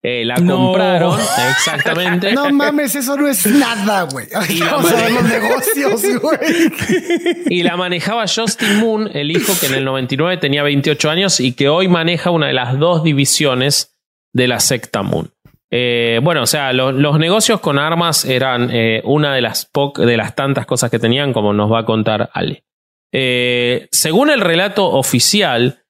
[0.00, 2.32] Eh, la compraron, exactamente.
[2.32, 4.26] No mames, eso no es nada, güey.
[4.48, 6.38] Y la los negocios, güey.
[7.50, 11.52] Y la manejaba Justin Moon, el hijo que en el 99 tenía 28 años y
[11.52, 13.98] que hoy maneja una de las dos divisiones
[14.32, 15.32] de la secta Moon.
[15.70, 20.36] Eh, bueno, o sea, los negocios con armas eran eh, una de las, de las
[20.36, 22.62] tantas cosas que tenían, como nos va a contar Ale.
[23.90, 25.82] según el relato oficial,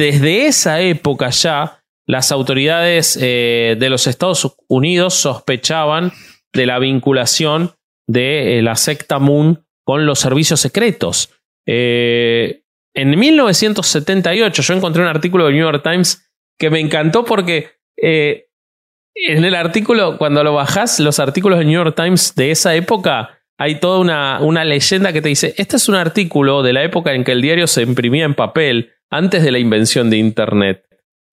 [0.00, 6.10] desde esa época ya, las autoridades eh, de los Estados Unidos sospechaban
[6.54, 7.74] de la vinculación
[8.08, 11.34] de eh, la secta Moon con los servicios secretos.
[11.68, 12.62] Eh,
[12.94, 19.44] en 1978 yo encontré un artículo del New York Times que me encantó porque en
[19.44, 23.80] el artículo, cuando lo bajás, los artículos del New York Times de esa época, hay
[23.80, 27.22] toda una, una leyenda que te dice, este es un artículo de la época en
[27.22, 30.84] que el diario se imprimía en papel antes de la invención de Internet.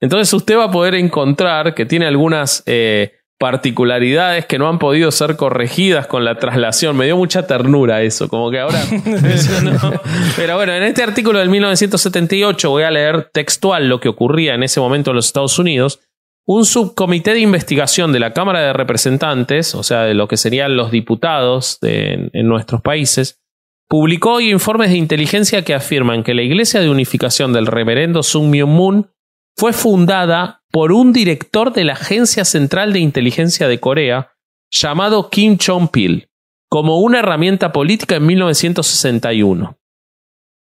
[0.01, 5.11] Entonces usted va a poder encontrar que tiene algunas eh, particularidades que no han podido
[5.11, 6.97] ser corregidas con la traslación.
[6.97, 8.81] Me dio mucha ternura eso, como que ahora...
[10.35, 14.63] Pero bueno, en este artículo del 1978 voy a leer textual lo que ocurría en
[14.63, 15.99] ese momento en los Estados Unidos.
[16.45, 20.77] Un subcomité de investigación de la Cámara de Representantes, o sea, de lo que serían
[20.77, 23.41] los diputados en nuestros países,
[23.87, 28.49] publicó hoy informes de inteligencia que afirman que la Iglesia de Unificación del Reverendo Sung
[28.49, 29.11] Myung Moon
[29.55, 34.33] fue fundada por un director de la Agencia Central de Inteligencia de Corea
[34.71, 36.29] llamado Kim Chong-pil
[36.69, 39.77] como una herramienta política en 1961.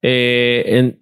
[0.02, 0.98] Eh,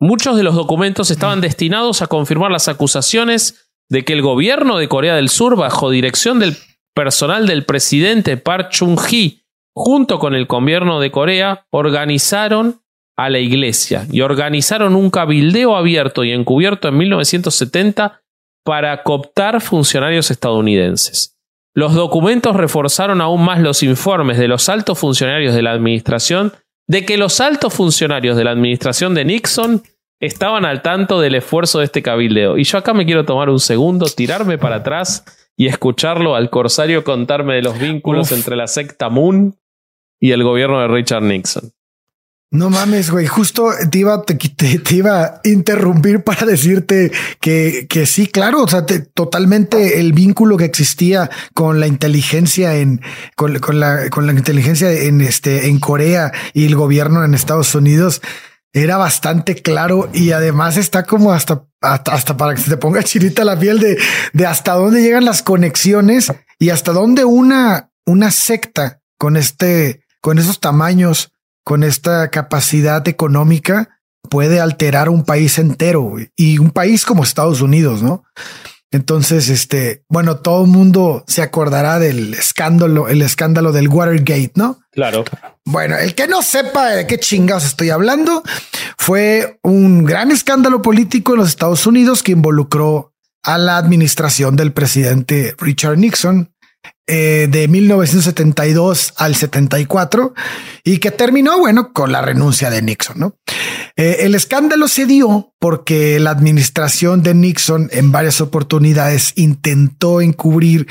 [0.00, 4.88] muchos de los documentos estaban destinados a confirmar las acusaciones de que el gobierno de
[4.88, 6.56] Corea del Sur, bajo dirección del
[6.94, 9.43] personal del presidente Park Chung-hee,
[9.74, 12.80] junto con el gobierno de Corea, organizaron
[13.16, 18.22] a la iglesia y organizaron un cabildeo abierto y encubierto en 1970
[18.64, 21.36] para cooptar funcionarios estadounidenses.
[21.74, 26.52] Los documentos reforzaron aún más los informes de los altos funcionarios de la administración
[26.86, 29.82] de que los altos funcionarios de la administración de Nixon
[30.20, 32.58] estaban al tanto del esfuerzo de este cabildeo.
[32.58, 35.24] Y yo acá me quiero tomar un segundo, tirarme para atrás
[35.56, 39.56] y escucharlo al corsario contarme de los vínculos entre la secta Moon
[40.24, 41.70] y el gobierno de Richard Nixon.
[42.50, 43.26] No mames, güey.
[43.26, 44.38] Justo te iba, te,
[44.94, 48.62] iba a interrumpir para decirte que, que sí, claro.
[48.62, 53.02] O sea, totalmente el vínculo que existía con la inteligencia en,
[53.36, 58.22] con, la, con la inteligencia en este, en Corea y el gobierno en Estados Unidos
[58.72, 63.44] era bastante claro y además está como hasta, hasta, para que se te ponga chirita
[63.44, 63.98] la piel de,
[64.32, 70.38] de hasta dónde llegan las conexiones y hasta dónde una, una secta con este, con
[70.38, 71.32] esos tamaños
[71.64, 78.02] con esta capacidad económica puede alterar un país entero y un país como Estados Unidos,
[78.02, 78.24] ¿no?
[78.90, 84.78] Entonces, este, bueno, todo el mundo se acordará del escándalo, el escándalo del Watergate, ¿no?
[84.92, 85.24] Claro.
[85.66, 88.42] Bueno, el que no sepa de qué chingados estoy hablando,
[88.96, 94.72] fue un gran escándalo político en los Estados Unidos que involucró a la administración del
[94.72, 96.53] presidente Richard Nixon
[97.06, 100.32] eh, de 1972 al 74
[100.84, 103.34] y que terminó, bueno, con la renuncia de Nixon.
[103.96, 110.86] Eh, el escándalo se dio porque la administración de Nixon en varias oportunidades intentó encubrir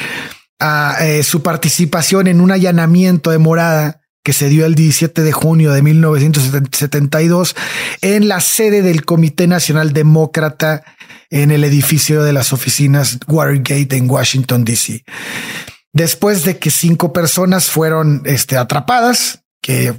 [0.60, 5.32] a, eh, su participación en un allanamiento de morada que se dio el 17 de
[5.32, 7.56] junio de 1972
[8.02, 10.84] en la sede del Comité Nacional Demócrata
[11.32, 15.04] en el edificio de las oficinas Watergate en Washington, D.C.
[15.94, 19.94] Después de que cinco personas fueron este, atrapadas, que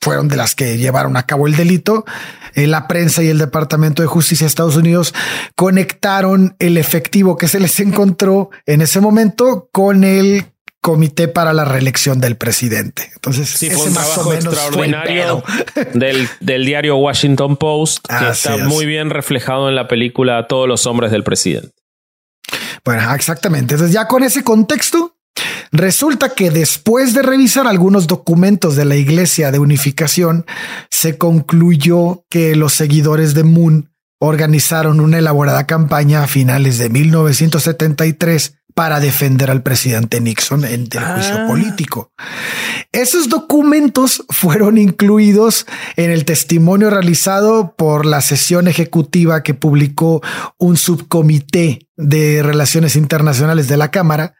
[0.00, 2.04] fueron de las que llevaron a cabo el delito,
[2.54, 5.14] eh, la prensa y el Departamento de Justicia de Estados Unidos
[5.56, 10.46] conectaron el efectivo que se les encontró en ese momento con el
[10.80, 13.10] comité para la reelección del presidente.
[13.14, 15.44] Entonces, sí, fue un trabajo extraordinario
[15.94, 20.86] del, del, diario Washington Post, que está muy bien reflejado en la película Todos los
[20.86, 21.70] hombres del presidente.
[22.84, 23.74] Bueno, exactamente.
[23.74, 25.14] Entonces, ya con ese contexto,
[25.72, 30.44] Resulta que después de revisar algunos documentos de la Iglesia de Unificación,
[30.90, 38.58] se concluyó que los seguidores de Moon organizaron una elaborada campaña a finales de 1973
[38.74, 41.46] para defender al presidente Nixon en el juicio ah.
[41.46, 42.12] político.
[42.92, 45.66] Esos documentos fueron incluidos
[45.96, 50.22] en el testimonio realizado por la sesión ejecutiva que publicó
[50.58, 54.34] un subcomité de Relaciones Internacionales de la Cámara,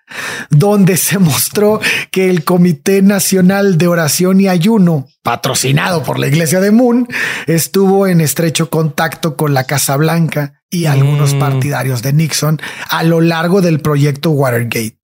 [0.50, 1.80] donde se mostró
[2.10, 7.08] que el Comité Nacional de Oración y Ayuno, patrocinado por la Iglesia de Moon,
[7.46, 11.38] estuvo en estrecho contacto con la Casa Blanca y algunos mm.
[11.38, 14.96] partidarios de Nixon a lo largo del proyecto Watergate.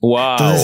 [0.00, 0.56] Wow.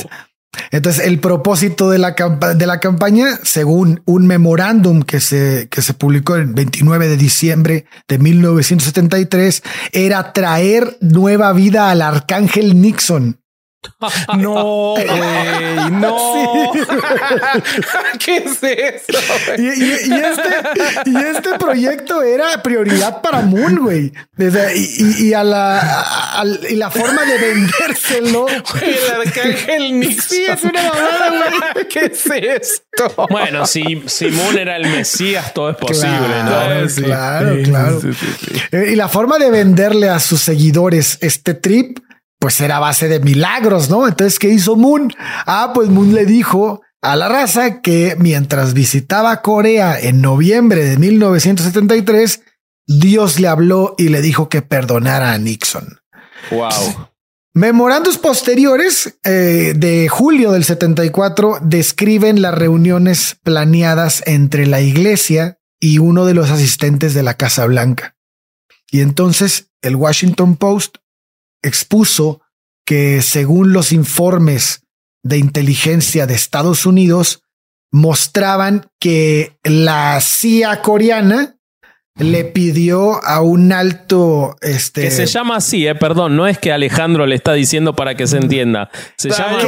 [0.71, 5.93] Entonces, el propósito de la, de la campaña, según un memorándum que se, que se
[5.93, 13.39] publicó el 29 de diciembre de 1973, era traer nueva vida al arcángel Nixon.
[14.39, 16.73] No, güey, no.
[18.25, 19.19] ¿Qué es eso?
[19.59, 24.13] Y, este, y, este, proyecto era prioridad para Moon, güey.
[24.39, 28.47] Y, a la, y la forma de vendérselo.
[28.49, 30.27] el arcángel Nixon.
[30.29, 31.31] Sí, es una mamada,
[31.75, 31.89] güey.
[31.91, 33.27] ¿Qué es esto?
[33.31, 36.95] Bueno, si, si Moon era el Mesías, todo es posible, claro, ¿no?
[36.95, 38.01] Claro, claro.
[38.73, 41.99] Eh, y la forma de venderle a sus seguidores este trip
[42.47, 44.07] pues era base de milagros, ¿no?
[44.07, 45.13] Entonces, ¿qué hizo Moon?
[45.19, 50.97] Ah, pues Moon le dijo a la raza que mientras visitaba Corea en noviembre de
[50.97, 52.43] 1973,
[52.87, 55.99] Dios le habló y le dijo que perdonara a Nixon.
[56.53, 57.09] Wow.
[57.53, 65.99] Memorandos posteriores eh, de julio del 74 describen las reuniones planeadas entre la iglesia y
[65.99, 68.17] uno de los asistentes de la Casa Blanca.
[68.89, 70.99] Y entonces el Washington Post
[71.63, 72.41] expuso
[72.85, 74.83] que según los informes
[75.23, 77.43] de inteligencia de Estados Unidos,
[77.91, 81.57] mostraban que la CIA coreana
[82.19, 86.73] le pidió a un alto este que se llama así, eh, perdón, no es que
[86.73, 88.91] Alejandro le está diciendo para que se entienda.
[89.17, 89.61] Se llama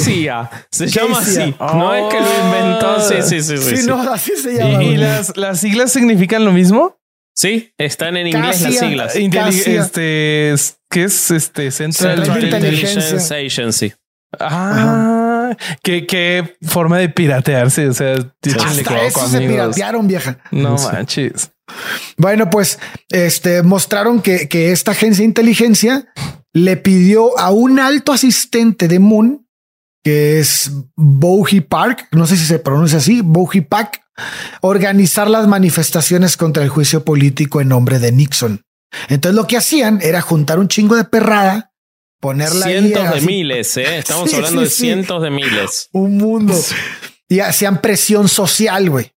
[0.00, 0.50] CIA.
[0.70, 1.54] Se llama así.
[1.60, 3.00] No es que lo inventó.
[3.00, 3.76] Sí, sí, sí, sí.
[3.76, 4.82] sí, No, así se llama.
[4.82, 6.98] ¿Y, las, las siglas significan lo mismo?
[7.36, 9.14] Sí, están en inglés las siglas.
[9.14, 10.54] este,
[10.90, 13.92] ¿qué es este Central, Intelligence Agency?
[14.40, 17.88] Ah, qué, qué forma de piratearse.
[17.88, 20.38] O sea, hasta eso se piratearon, vieja.
[20.50, 21.50] No manches.
[22.16, 22.78] Bueno, pues
[23.10, 26.06] este mostraron que, que esta agencia de inteligencia
[26.52, 29.45] le pidió a un alto asistente de Moon,
[30.06, 34.02] que es Bowie Park, no sé si se pronuncia así, Bowie Park,
[34.60, 38.62] organizar las manifestaciones contra el juicio político en nombre de Nixon.
[39.08, 41.72] Entonces lo que hacían era juntar un chingo de perrada,
[42.20, 43.98] ponerla cientos de miles, ¿eh?
[43.98, 46.54] estamos hablando de cientos de miles, un mundo
[47.28, 49.10] y hacían presión social, güey.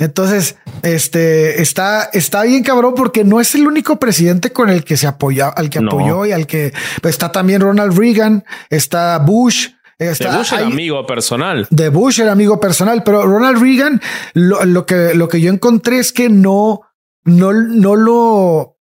[0.00, 4.96] Entonces, este está, está bien cabrón porque no es el único presidente con el que
[4.96, 6.72] se apoya, al que apoyó y al que
[7.02, 11.66] pues, está también Ronald Reagan, está Bush, de Bush era amigo personal.
[11.68, 14.00] De Bush era amigo personal, pero Ronald Reagan,
[14.32, 16.80] lo, que, lo que yo encontré es que no,
[17.24, 18.78] no, no lo.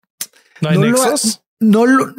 [0.59, 0.97] No, lo,
[1.61, 2.13] no, lo,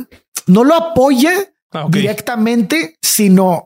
[0.47, 1.33] no lo apoya
[1.73, 3.66] ah, directamente, sino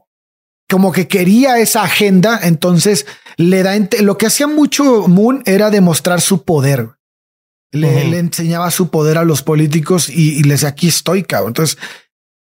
[0.71, 2.41] como que quería esa agenda.
[2.43, 3.07] Entonces
[3.37, 6.91] le da lo que hacía mucho Moon era demostrar su poder.
[7.73, 11.51] Le, enseñaba su poder a los políticos y, y les aquí estoy, cabrón.
[11.51, 11.79] Entonces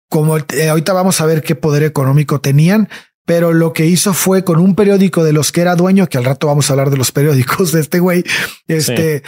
[0.09, 2.89] como eh, ahorita vamos a ver qué poder económico tenían,
[3.27, 6.25] pero lo que hizo fue con un periódico de los que era dueño, que al
[6.25, 8.25] rato vamos a hablar de los periódicos de este güey,
[8.67, 9.23] este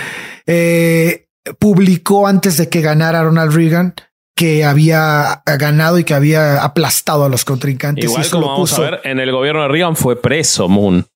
[0.46, 1.26] eh,
[1.58, 3.94] publicó antes de que ganara Ronald Reagan
[4.40, 8.06] que había ganado y que había aplastado a los contrincantes.
[8.06, 11.06] Igual como vamos a ver, en el gobierno de Reagan fue preso Moon.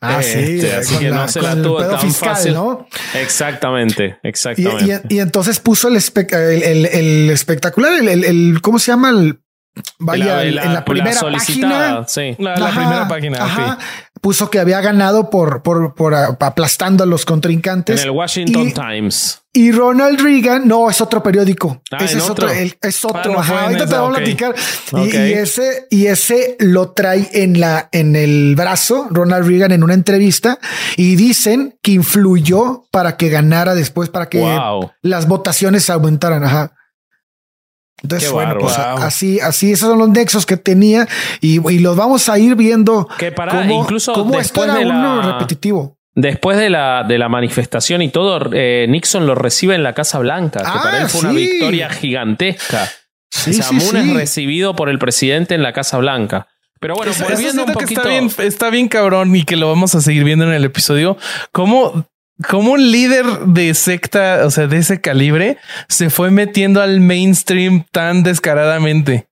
[0.00, 0.38] Ah, sí.
[0.38, 2.54] Este, así que no se la tuvo tan fácil.
[2.54, 2.88] ¿no?
[3.14, 5.02] Exactamente, exactamente.
[5.08, 6.02] Y, entonces puso el,
[6.32, 9.12] el, el, espectacular, el, ¿cómo se llama?
[9.98, 12.04] Vaya, en la primera página.
[12.06, 12.36] Sí.
[12.38, 13.78] La, primera página.
[14.20, 18.00] Puso que había ganado por, por, por aplastando a los contrincantes.
[18.00, 19.42] En el Washington Times.
[19.52, 21.82] Y Ronald Reagan, no, es otro periódico.
[21.90, 22.48] Ah, ese es otro.
[22.48, 23.40] es otro.
[23.40, 24.54] Ah, ahorita te voy a platicar.
[24.92, 29.94] Y, ese, y ese lo trae en la, en el brazo, Ronald Reagan, en una
[29.94, 30.58] entrevista,
[30.96, 34.44] y dicen que influyó para que ganara después, para que
[35.02, 36.44] las votaciones aumentaran.
[36.44, 36.72] Ajá.
[38.02, 41.08] Entonces, bueno, pues así, así, esos son los nexos que tenía
[41.40, 43.08] y, los vamos a ir viendo.
[43.18, 45.96] Que para incluso cómo esto era uno repetitivo.
[46.14, 50.18] Después de la, de la manifestación y todo, eh, Nixon lo recibe en la Casa
[50.18, 52.88] Blanca, que para él ah, fue una victoria gigantesca.
[53.30, 56.48] Sí, o Moon es recibido por el presidente en la Casa Blanca.
[56.80, 58.00] Pero bueno, volviendo un poquito...
[58.00, 61.16] está, bien, está bien cabrón y que lo vamos a seguir viendo en el episodio.
[61.52, 62.06] Cómo
[62.46, 65.58] como un líder de secta, o sea, de ese calibre,
[65.88, 69.28] se fue metiendo al mainstream tan descaradamente.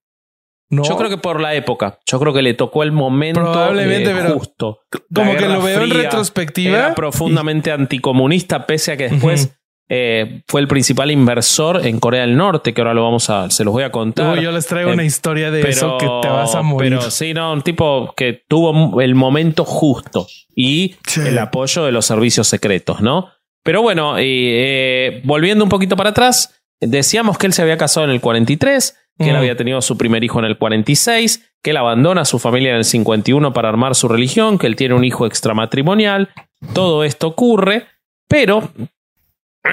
[0.69, 0.83] ¿No?
[0.83, 2.01] Yo creo que por la época.
[2.07, 4.81] Yo creo que le tocó el momento Probablemente, eh, justo.
[5.15, 6.79] Como que lo veo en retrospectiva.
[6.79, 9.57] Era profundamente anticomunista, pese a que después
[9.89, 13.63] eh, fue el principal inversor en Corea del Norte, que ahora lo vamos a, se
[13.63, 14.39] los voy a contar.
[14.41, 16.97] yo les traigo una historia de eso que te vas a morir.
[16.97, 22.05] Pero sí, no, un tipo que tuvo el momento justo y el apoyo de los
[22.05, 23.31] servicios secretos, ¿no?
[23.63, 28.11] Pero bueno, eh, volviendo un poquito para atrás, decíamos que él se había casado en
[28.11, 32.23] el 43, que él había tenido su primer hijo en el 46, que él abandona
[32.23, 35.27] a su familia en el 51 para armar su religión, que él tiene un hijo
[35.27, 36.31] extramatrimonial.
[36.75, 37.87] Todo esto ocurre,
[38.29, 38.71] pero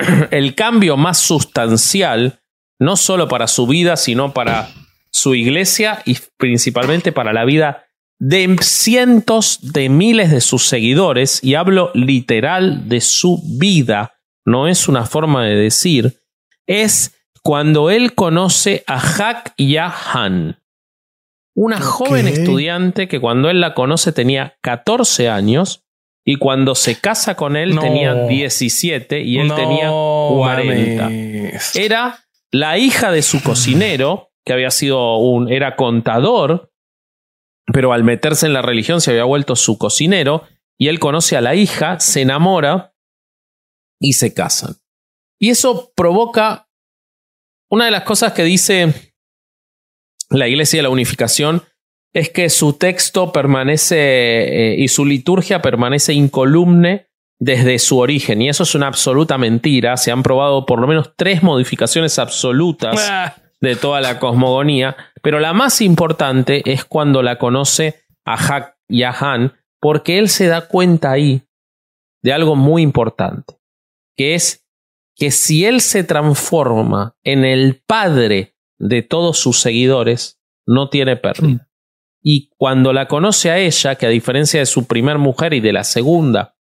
[0.32, 2.40] el cambio más sustancial,
[2.80, 4.70] no solo para su vida, sino para
[5.12, 7.86] su iglesia y principalmente para la vida
[8.20, 14.14] de cientos de miles de sus seguidores, y hablo literal de su vida,
[14.46, 16.20] no es una forma de decir,
[16.66, 20.58] es cuando él conoce a Hak Yahan,
[21.56, 25.83] una joven estudiante que cuando él la conoce tenía 14 años
[26.26, 31.10] y cuando se casa con él tenía 17 y él tenía 40.
[31.76, 36.72] Era la hija de su cocinero, que había sido un, era contador,
[37.74, 40.44] pero al meterse en la religión se había vuelto su cocinero,
[40.78, 42.94] y él conoce a la hija, se enamora
[44.00, 44.76] y se casan.
[45.40, 46.70] Y eso provoca
[47.70, 49.14] una de las cosas que dice
[50.30, 51.64] la Iglesia de la Unificación
[52.14, 57.08] es que su texto permanece eh, y su liturgia permanece incolumne
[57.40, 58.42] desde su origen.
[58.42, 59.98] Y eso es una absoluta mentira.
[59.98, 63.36] Se han probado por lo menos tres modificaciones absolutas ah.
[63.60, 64.96] de toda la cosmogonía.
[65.22, 70.30] Pero la más importante es cuando la conoce a Hak y a Han, porque él
[70.30, 71.42] se da cuenta ahí
[72.22, 73.56] de algo muy importante,
[74.16, 74.66] que es
[75.16, 81.70] que si él se transforma en el padre de todos sus seguidores, no tiene pérdida.
[82.24, 85.74] Y cuando la conoce a ella, que a diferencia de su primer mujer y de
[85.74, 86.56] la segunda,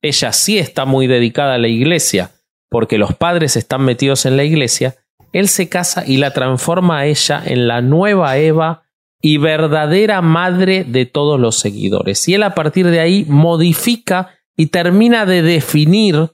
[0.00, 2.30] ella sí está muy dedicada a la iglesia,
[2.70, 4.96] porque los padres están metidos en la iglesia,
[5.32, 8.84] él se casa y la transforma a ella en la nueva Eva
[9.20, 12.26] y verdadera madre de todos los seguidores.
[12.28, 16.30] Y él a partir de ahí modifica y termina de definir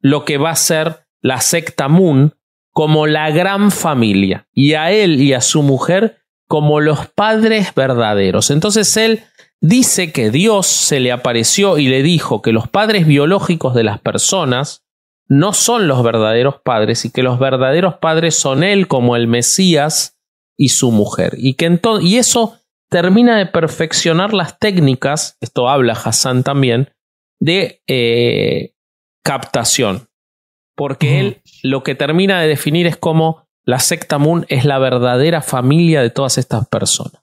[0.00, 2.34] lo que va a ser la secta Moon
[2.70, 4.48] como la gran familia.
[4.52, 6.19] Y a él y a su mujer
[6.50, 8.50] como los padres verdaderos.
[8.50, 9.22] Entonces él
[9.60, 14.00] dice que Dios se le apareció y le dijo que los padres biológicos de las
[14.00, 14.84] personas
[15.28, 20.18] no son los verdaderos padres y que los verdaderos padres son él como el Mesías
[20.58, 21.34] y su mujer.
[21.38, 22.58] Y, que y eso
[22.90, 26.90] termina de perfeccionar las técnicas, esto habla Hassan también,
[27.38, 28.74] de eh,
[29.22, 30.08] captación.
[30.74, 35.42] Porque él lo que termina de definir es como la secta Moon es la verdadera
[35.42, 37.22] familia de todas estas personas.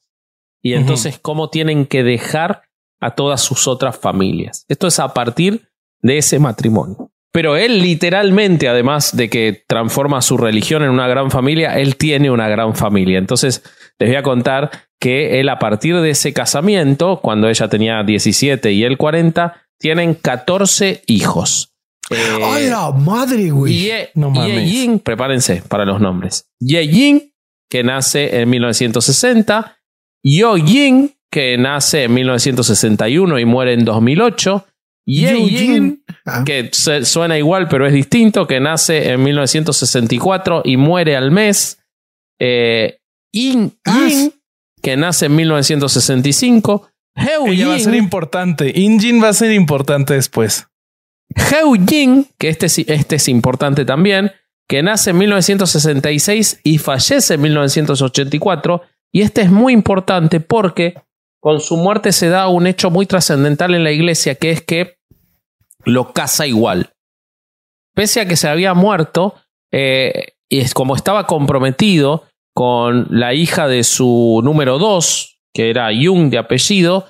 [0.61, 2.63] Y entonces, ¿cómo tienen que dejar
[2.99, 4.65] a todas sus otras familias?
[4.67, 5.69] Esto es a partir
[6.01, 7.11] de ese matrimonio.
[7.31, 12.31] Pero él literalmente, además de que transforma su religión en una gran familia, él tiene
[12.31, 13.19] una gran familia.
[13.19, 13.63] Entonces,
[13.99, 18.71] les voy a contar que él a partir de ese casamiento, cuando ella tenía 17
[18.71, 21.75] y él 40, tienen 14 hijos.
[22.09, 23.73] Eh, ¡Ay, la madre, güey!
[23.73, 26.49] Ye, no Ye prepárense para los nombres.
[26.59, 27.33] Ye Jin,
[27.69, 29.77] que nace en 1960.
[30.23, 34.65] Yo Jin, que nace en 1961 y muere en 2008.
[35.05, 36.43] Ye ah.
[36.45, 41.79] que suena igual pero es distinto, que nace en 1964 y muere al mes.
[42.39, 42.99] Eh,
[43.33, 44.09] In ah,
[44.81, 46.89] que nace en 1965.
[47.15, 48.71] Heu Ella va a ser importante.
[48.75, 50.67] Injin va a ser importante después.
[51.37, 54.31] Heo Jin, que este, este es importante también,
[54.67, 58.81] que nace en 1966 y fallece en 1984,
[59.13, 60.95] Y este es muy importante porque
[61.39, 64.97] con su muerte se da un hecho muy trascendental en la iglesia, que es que
[65.85, 66.91] lo casa igual.
[67.95, 69.35] Pese a que se había muerto,
[69.71, 75.89] eh, y es como estaba comprometido con la hija de su número dos, que era
[75.93, 77.07] Jung de apellido,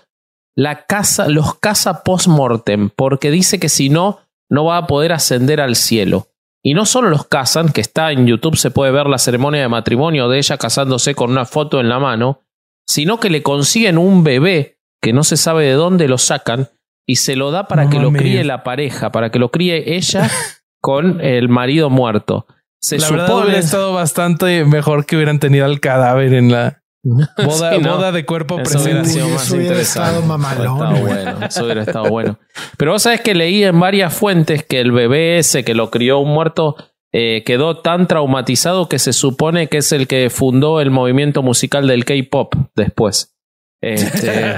[0.57, 5.61] la casa, los casa post-mortem, porque dice que si no, no va a poder ascender
[5.61, 6.29] al cielo.
[6.63, 9.67] Y no solo los casan, que está en YouTube, se puede ver la ceremonia de
[9.67, 12.41] matrimonio de ella casándose con una foto en la mano,
[12.87, 16.69] sino que le consiguen un bebé que no se sabe de dónde lo sacan
[17.07, 20.29] y se lo da para que lo críe la pareja, para que lo críe ella
[20.81, 22.47] con el marido muerto.
[22.81, 26.83] Se la verdad hubiera estado bastante mejor que hubieran tenido al cadáver en la
[27.83, 28.59] boda, de cuerpo.
[28.59, 31.01] Eso hubiera estado mamalón.
[31.01, 32.39] bueno, eso hubiera estado bueno.
[32.77, 36.19] Pero vos sabés que leí en varias fuentes que el bebé ese que lo crió
[36.19, 36.75] un muerto
[37.13, 41.87] eh, quedó tan traumatizado que se supone que es el que fundó el movimiento musical
[41.87, 43.33] del K-pop después.
[43.79, 44.57] Este,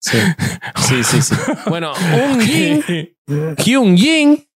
[0.00, 0.18] sí.
[0.76, 1.34] sí, sí, sí.
[1.68, 1.92] Bueno,
[2.30, 2.82] Un Yin,
[3.58, 4.48] Hyun Yin,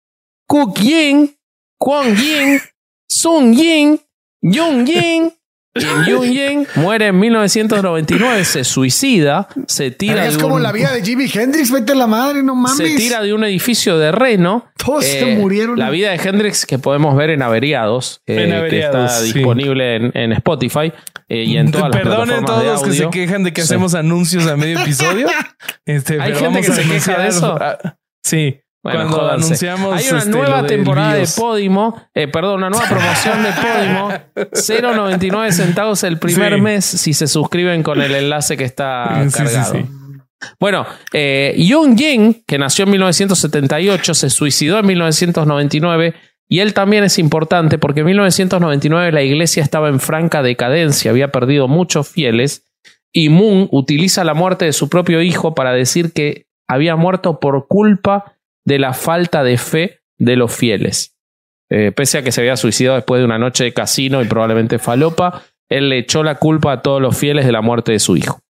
[0.46, 1.36] Cook Yin,
[1.78, 2.61] Kwon Yin,
[3.09, 4.01] Sun Yin,
[4.40, 5.32] Jung Yin,
[6.06, 10.26] Jung Yin muere en 1999, se suicida, se tira.
[10.26, 12.76] Es como la vida de Jimi Hendrix, vete a la madre, no mames.
[12.76, 14.66] Se tira de un edificio de Reno.
[14.76, 15.78] Todos se eh, murieron.
[15.78, 20.92] La vida de Hendrix que podemos ver en Averiados, eh, que está disponible en, Spotify
[21.28, 24.46] eh, y en todas Perdonen las todos los que se quejan de que hacemos anuncios
[24.46, 25.28] a medio episodio.
[25.84, 27.56] Este, Hay gente que se queja de eso.
[27.58, 28.60] Ah, sí.
[28.82, 29.96] Cuando anunciamos.
[29.96, 34.08] Hay una este, nueva temporada de Podimo, eh, perdón, una nueva promoción de Podimo,
[34.52, 39.74] 0.99 centavos el primer mes si se suscriben con el enlace que está cargado.
[40.60, 46.14] bueno, eh, Young Jin, que nació en 1978, se suicidó en 1999
[46.48, 51.32] y él también es importante porque en 1999 la iglesia estaba en franca decadencia, había
[51.32, 52.64] perdido muchos fieles
[53.12, 57.66] y Moon utiliza la muerte de su propio hijo para decir que había muerto por
[57.66, 58.38] culpa
[58.68, 61.16] de la falta de fe de los fieles.
[61.70, 64.78] Eh, pese a que se había suicidado después de una noche de casino y probablemente
[64.78, 68.16] falopa, él le echó la culpa a todos los fieles de la muerte de su
[68.16, 68.40] hijo.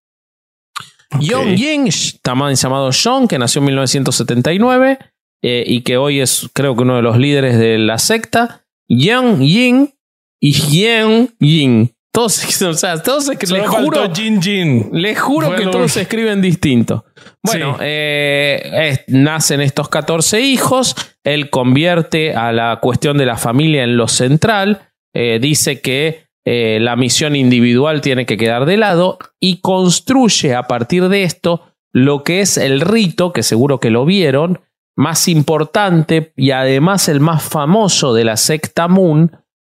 [1.14, 1.56] Okay.
[1.56, 1.88] Ying,
[2.20, 4.98] también llamado John, que nació en 1979
[5.42, 8.64] eh, y que hoy es creo que uno de los líderes de la secta.
[8.88, 9.94] Yang Ying
[10.40, 11.94] y Yang Ying.
[12.18, 14.90] Todos, o sea, todos les juro, Jin Jin.
[15.14, 17.04] Juro que todos se escriben distinto.
[17.44, 20.96] Bueno, eh, nacen estos 14 hijos.
[21.22, 24.90] Él convierte a la cuestión de la familia en lo central.
[25.14, 30.64] Eh, dice que eh, la misión individual tiene que quedar de lado y construye a
[30.64, 34.58] partir de esto lo que es el rito, que seguro que lo vieron,
[34.96, 39.30] más importante y además el más famoso de la secta Moon,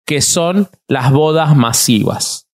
[0.07, 2.49] que son las bodas masivas.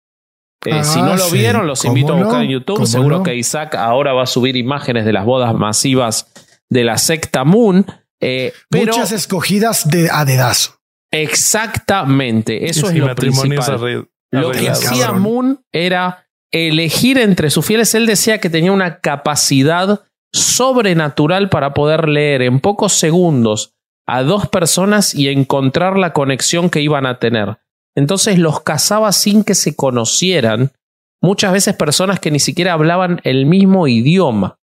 [0.64, 2.86] Eh, si no ah, lo vieron, los invito a buscar en YouTube.
[2.86, 6.32] Seguro que Isaac ahora va a subir imágenes de las bodas masivas
[6.68, 7.86] de la secta Moon.
[8.20, 10.80] Eh, Muchas escogidas de a dedazo.
[11.12, 14.08] Exactamente, eso es lo principal.
[14.32, 17.94] lo que hacía Moon era elegir entre sus fieles.
[17.94, 20.00] Él decía que tenía una capacidad
[20.32, 23.75] sobrenatural para poder leer en pocos segundos
[24.06, 27.58] a dos personas y encontrar la conexión que iban a tener.
[27.94, 30.72] Entonces los casaba sin que se conocieran,
[31.20, 34.58] muchas veces personas que ni siquiera hablaban el mismo idioma,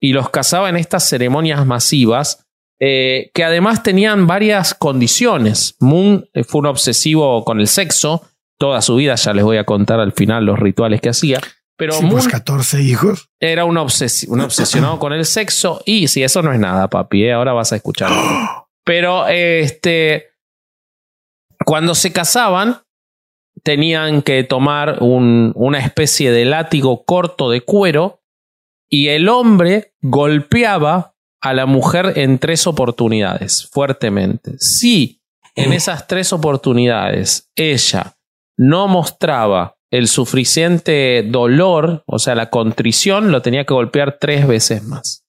[0.00, 2.46] y los casaba en estas ceremonias masivas,
[2.80, 5.76] eh, que además tenían varias condiciones.
[5.78, 8.26] Moon eh, fue un obsesivo con el sexo,
[8.58, 11.40] toda su vida, ya les voy a contar al final los rituales que hacía.
[11.76, 13.28] Pero sí, Moon 14 hijos.
[13.38, 17.32] Era un, un obsesionado con el sexo y si eso no es nada, papi, ¿eh?
[17.32, 18.10] ahora vas a escuchar.
[18.84, 20.28] Pero este,
[21.64, 22.82] cuando se casaban,
[23.62, 28.22] tenían que tomar un, una especie de látigo corto de cuero
[28.88, 34.56] y el hombre golpeaba a la mujer en tres oportunidades, fuertemente.
[34.58, 35.22] Si
[35.54, 38.16] en esas tres oportunidades ella
[38.56, 44.84] no mostraba el suficiente dolor, o sea, la contrición, lo tenía que golpear tres veces
[44.84, 45.24] más.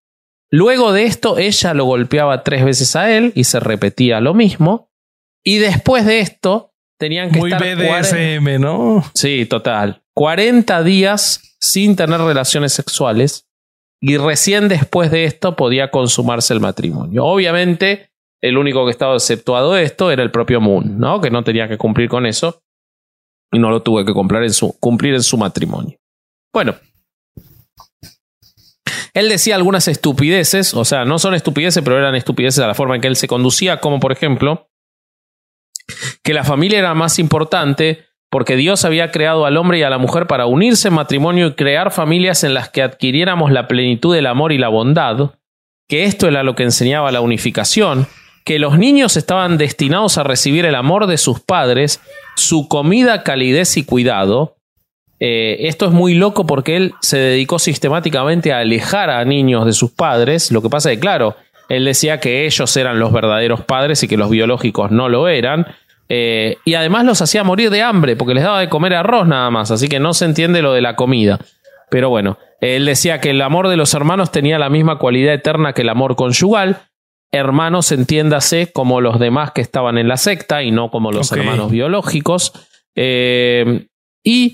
[0.51, 4.91] Luego de esto, ella lo golpeaba tres veces a él y se repetía lo mismo.
[5.43, 7.63] Y después de esto, tenían que Muy estar.
[7.75, 9.03] BDSM, ¿no?
[9.15, 10.03] Sí, total.
[10.13, 13.47] 40 días sin tener relaciones sexuales.
[14.01, 17.23] Y recién después de esto podía consumarse el matrimonio.
[17.23, 21.21] Obviamente, el único que estaba exceptuado de esto era el propio Moon, ¿no?
[21.21, 22.61] Que no tenía que cumplir con eso.
[23.51, 25.97] Y no lo tuve que cumplir en su, cumplir en su matrimonio.
[26.53, 26.75] Bueno,
[29.13, 32.95] él decía algunas estupideces, o sea, no son estupideces, pero eran estupideces a la forma
[32.95, 34.69] en que él se conducía, como por ejemplo,
[36.23, 39.97] que la familia era más importante porque Dios había creado al hombre y a la
[39.97, 44.25] mujer para unirse en matrimonio y crear familias en las que adquiriéramos la plenitud del
[44.25, 45.31] amor y la bondad,
[45.89, 48.07] que esto era lo que enseñaba la unificación,
[48.45, 51.99] que los niños estaban destinados a recibir el amor de sus padres,
[52.37, 54.55] su comida, calidez y cuidado.
[55.23, 59.73] Eh, esto es muy loco porque él se dedicó sistemáticamente a alejar a niños de
[59.73, 60.51] sus padres.
[60.51, 61.35] Lo que pasa es que, claro,
[61.69, 65.67] él decía que ellos eran los verdaderos padres y que los biológicos no lo eran.
[66.09, 69.49] Eh, y además los hacía morir de hambre porque les daba de comer arroz nada
[69.51, 69.69] más.
[69.69, 71.39] Así que no se entiende lo de la comida.
[71.91, 75.73] Pero bueno, él decía que el amor de los hermanos tenía la misma cualidad eterna
[75.73, 76.79] que el amor conyugal
[77.31, 81.71] hermanos, entiéndase como los demás que estaban en la secta y no como los hermanos
[81.71, 82.51] biológicos.
[82.95, 83.87] Eh,
[84.23, 84.53] y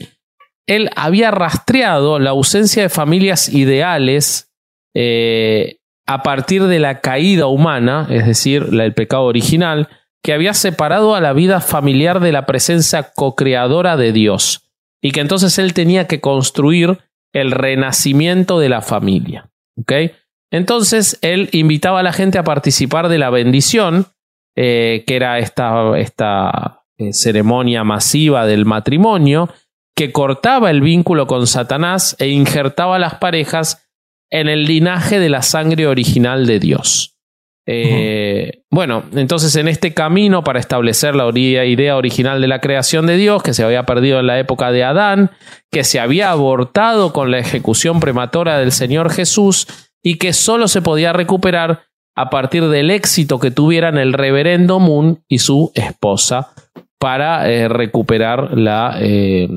[0.68, 4.52] él había rastreado la ausencia de familias ideales
[4.94, 9.88] eh, a partir de la caída humana, es decir, el pecado original,
[10.24, 14.70] que había separado a la vida familiar de la presencia co-creadora de Dios,
[15.02, 17.00] y que entonces él tenía que construir
[17.34, 19.50] el renacimiento de la familia.
[19.80, 20.12] ¿okay?
[20.52, 24.08] Entonces él invitaba a la gente a participar de la bendición,
[24.56, 29.50] eh, que era esta, esta eh, ceremonia masiva del matrimonio,
[29.98, 33.90] que cortaba el vínculo con Satanás e injertaba a las parejas
[34.30, 37.18] en el linaje de la sangre original de Dios.
[37.66, 43.18] Eh, bueno, entonces en este camino para establecer la idea original de la creación de
[43.18, 45.32] Dios, que se había perdido en la época de Adán,
[45.72, 49.68] que se había abortado con la ejecución prematura del Señor Jesús,
[50.04, 51.86] y que solo se podía recuperar
[52.16, 56.52] a partir del éxito que tuvieran el reverendo Moon y su esposa
[57.00, 59.48] para eh, recuperar la, eh,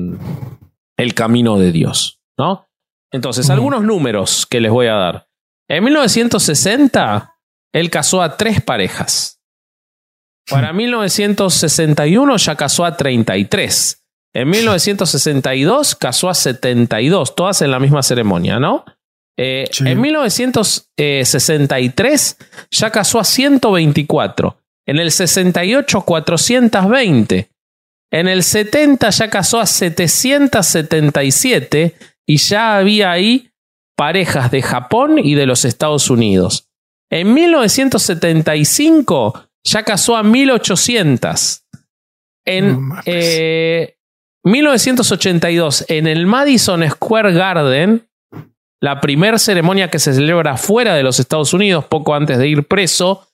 [0.97, 2.19] el camino de Dios.
[2.37, 2.67] ¿no?
[3.11, 5.27] Entonces, algunos números que les voy a dar.
[5.69, 7.35] En 1960,
[7.73, 9.39] él casó a tres parejas.
[10.49, 14.03] Para 1961 ya casó a 33.
[14.33, 18.85] En 1962 casó a 72, todas en la misma ceremonia, ¿no?
[19.37, 22.37] Eh, en 1963
[22.69, 24.60] ya casó a 124.
[24.85, 27.49] En el 68, 420.
[28.11, 33.51] En el 70 ya casó a 777 y ya había ahí
[33.95, 36.67] parejas de Japón y de los Estados Unidos.
[37.09, 41.63] En 1975 ya casó a 1800.
[42.45, 42.89] En
[44.43, 48.07] 1982, eh, en el Madison Square Garden,
[48.81, 52.67] la primera ceremonia que se celebra fuera de los Estados Unidos, poco antes de ir
[52.67, 53.27] preso,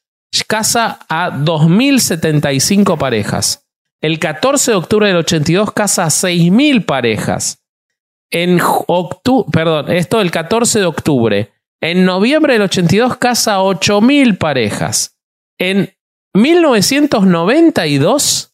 [0.47, 3.67] casa a 2.075 parejas.
[4.01, 7.63] El 14 de octubre del 82 casa a 6.000 parejas.
[8.29, 8.59] En
[9.51, 11.51] perdón, esto el 14 de octubre.
[11.81, 15.17] En noviembre del 82 casa a 8.000 parejas.
[15.57, 15.93] En
[16.33, 18.53] 1992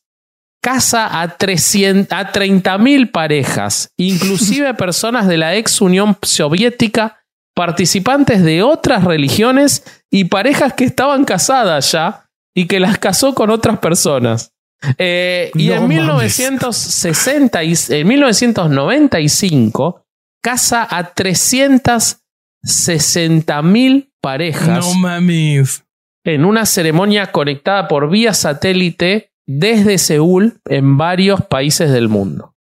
[0.61, 7.22] casa a, 300, a 30.000 parejas, inclusive personas de la ex Unión Soviética,
[7.55, 12.25] participantes de otras religiones y parejas que estaban casadas ya
[12.55, 14.51] y que las casó con otras personas.
[14.97, 20.03] Eh, y en, 1960 y, en 1995
[20.43, 24.85] casa a 360.000 parejas.
[24.85, 25.85] No mames.
[26.25, 32.55] En una ceremonia conectada por vía satélite desde Seúl en varios países del mundo.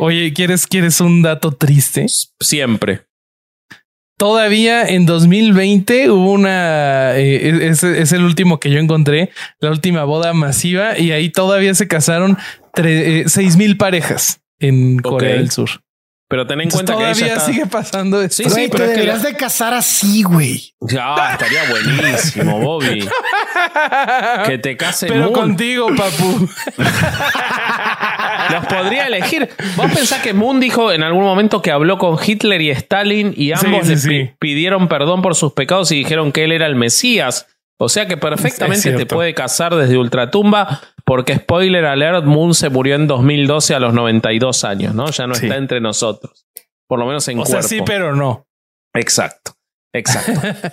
[0.00, 2.06] Oye, ¿quieres, ¿quieres un dato triste?
[2.40, 3.07] Siempre.
[4.18, 10.32] Todavía en 2020 hubo una, eh, es, el último que yo encontré, la última boda
[10.32, 12.36] masiva y ahí todavía se casaron
[12.76, 15.70] eh, seis mil parejas en Corea del Sur.
[16.28, 18.42] Pero ten en cuenta que todavía sigue pasando esto.
[18.42, 20.74] Sí, sí, pero te deberías de casar así, güey.
[20.82, 23.08] Ya, estaría buenísimo, Bobby.
[24.46, 26.48] que te casen Pero contigo, papu.
[28.50, 29.48] Los podría elegir.
[29.76, 33.52] Vos pensás que Moon dijo en algún momento que habló con Hitler y Stalin y
[33.52, 37.46] ambos le pidieron perdón por sus pecados y dijeron que él era el Mesías.
[37.80, 42.96] O sea que perfectamente te puede casar desde Ultratumba, porque spoiler alert, Moon se murió
[42.96, 45.10] en 2012 a los 92 años, ¿no?
[45.10, 46.46] Ya no está entre nosotros.
[46.88, 48.46] Por lo menos en o Sea, sí, pero no.
[48.94, 49.52] Exacto.
[49.94, 50.32] Exacto.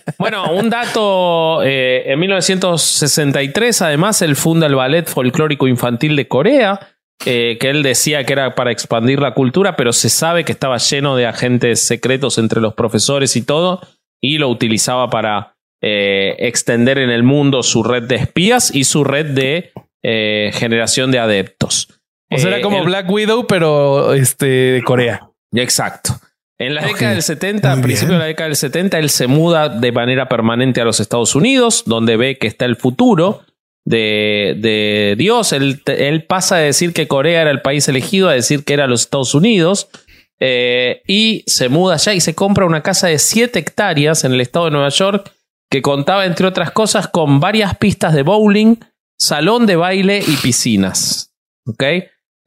[0.18, 6.80] bueno, un dato, eh, en 1963 además él funda el Ballet Folclórico Infantil de Corea,
[7.26, 10.78] eh, que él decía que era para expandir la cultura, pero se sabe que estaba
[10.78, 13.82] lleno de agentes secretos entre los profesores y todo,
[14.22, 15.55] y lo utilizaba para
[15.88, 19.72] eh, extender en el mundo su red de espías y su red de
[20.02, 21.90] eh, generación de adeptos.
[22.32, 25.30] O sea, era como Black Widow, pero este, de Corea.
[25.54, 26.20] Exacto.
[26.58, 29.70] En la década del 70, a principios de la década del 70, él se muda
[29.70, 33.44] de manera permanente a los Estados Unidos, donde ve que está el futuro.
[33.86, 35.54] de, Dios.
[35.54, 39.02] Él, pasa de decir que Corea era el país elegido a decir que era los
[39.02, 39.90] Estados Unidos.
[40.40, 44.42] Eh, y se muda allá y se compra una casa de 7 hectáreas en el
[44.42, 45.32] estado de Nueva York
[45.70, 48.78] que contaba, entre otras cosas, con varias pistas de bowling,
[49.20, 51.34] salón de baile y piscinas.
[51.68, 51.84] ¿Ok?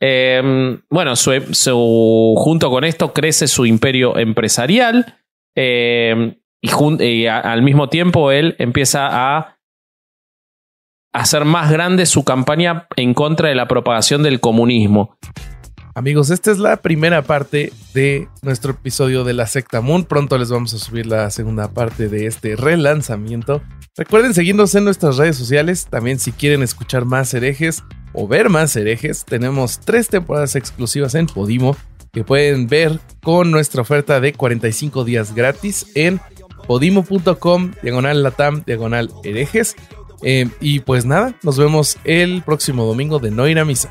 [0.00, 5.16] Em, bueno, junto con esto crece su imperio empresarial
[5.56, 9.58] em, y, al mismo tiempo él empieza a
[11.12, 15.16] hacer más grande su campaña en contra de la propagación del comunismo.
[15.98, 20.04] Amigos, esta es la primera parte de nuestro episodio de la secta Moon.
[20.04, 23.62] Pronto les vamos a subir la segunda parte de este relanzamiento.
[23.96, 25.88] Recuerden seguirnos en nuestras redes sociales.
[25.90, 27.82] También si quieren escuchar más herejes
[28.12, 31.76] o ver más herejes, tenemos tres temporadas exclusivas en Podimo
[32.12, 36.20] que pueden ver con nuestra oferta de 45 días gratis en
[36.68, 39.74] podimo.com, diagonal latam, diagonal herejes.
[40.22, 43.90] Eh, y pues nada, nos vemos el próximo domingo de No ir a misa.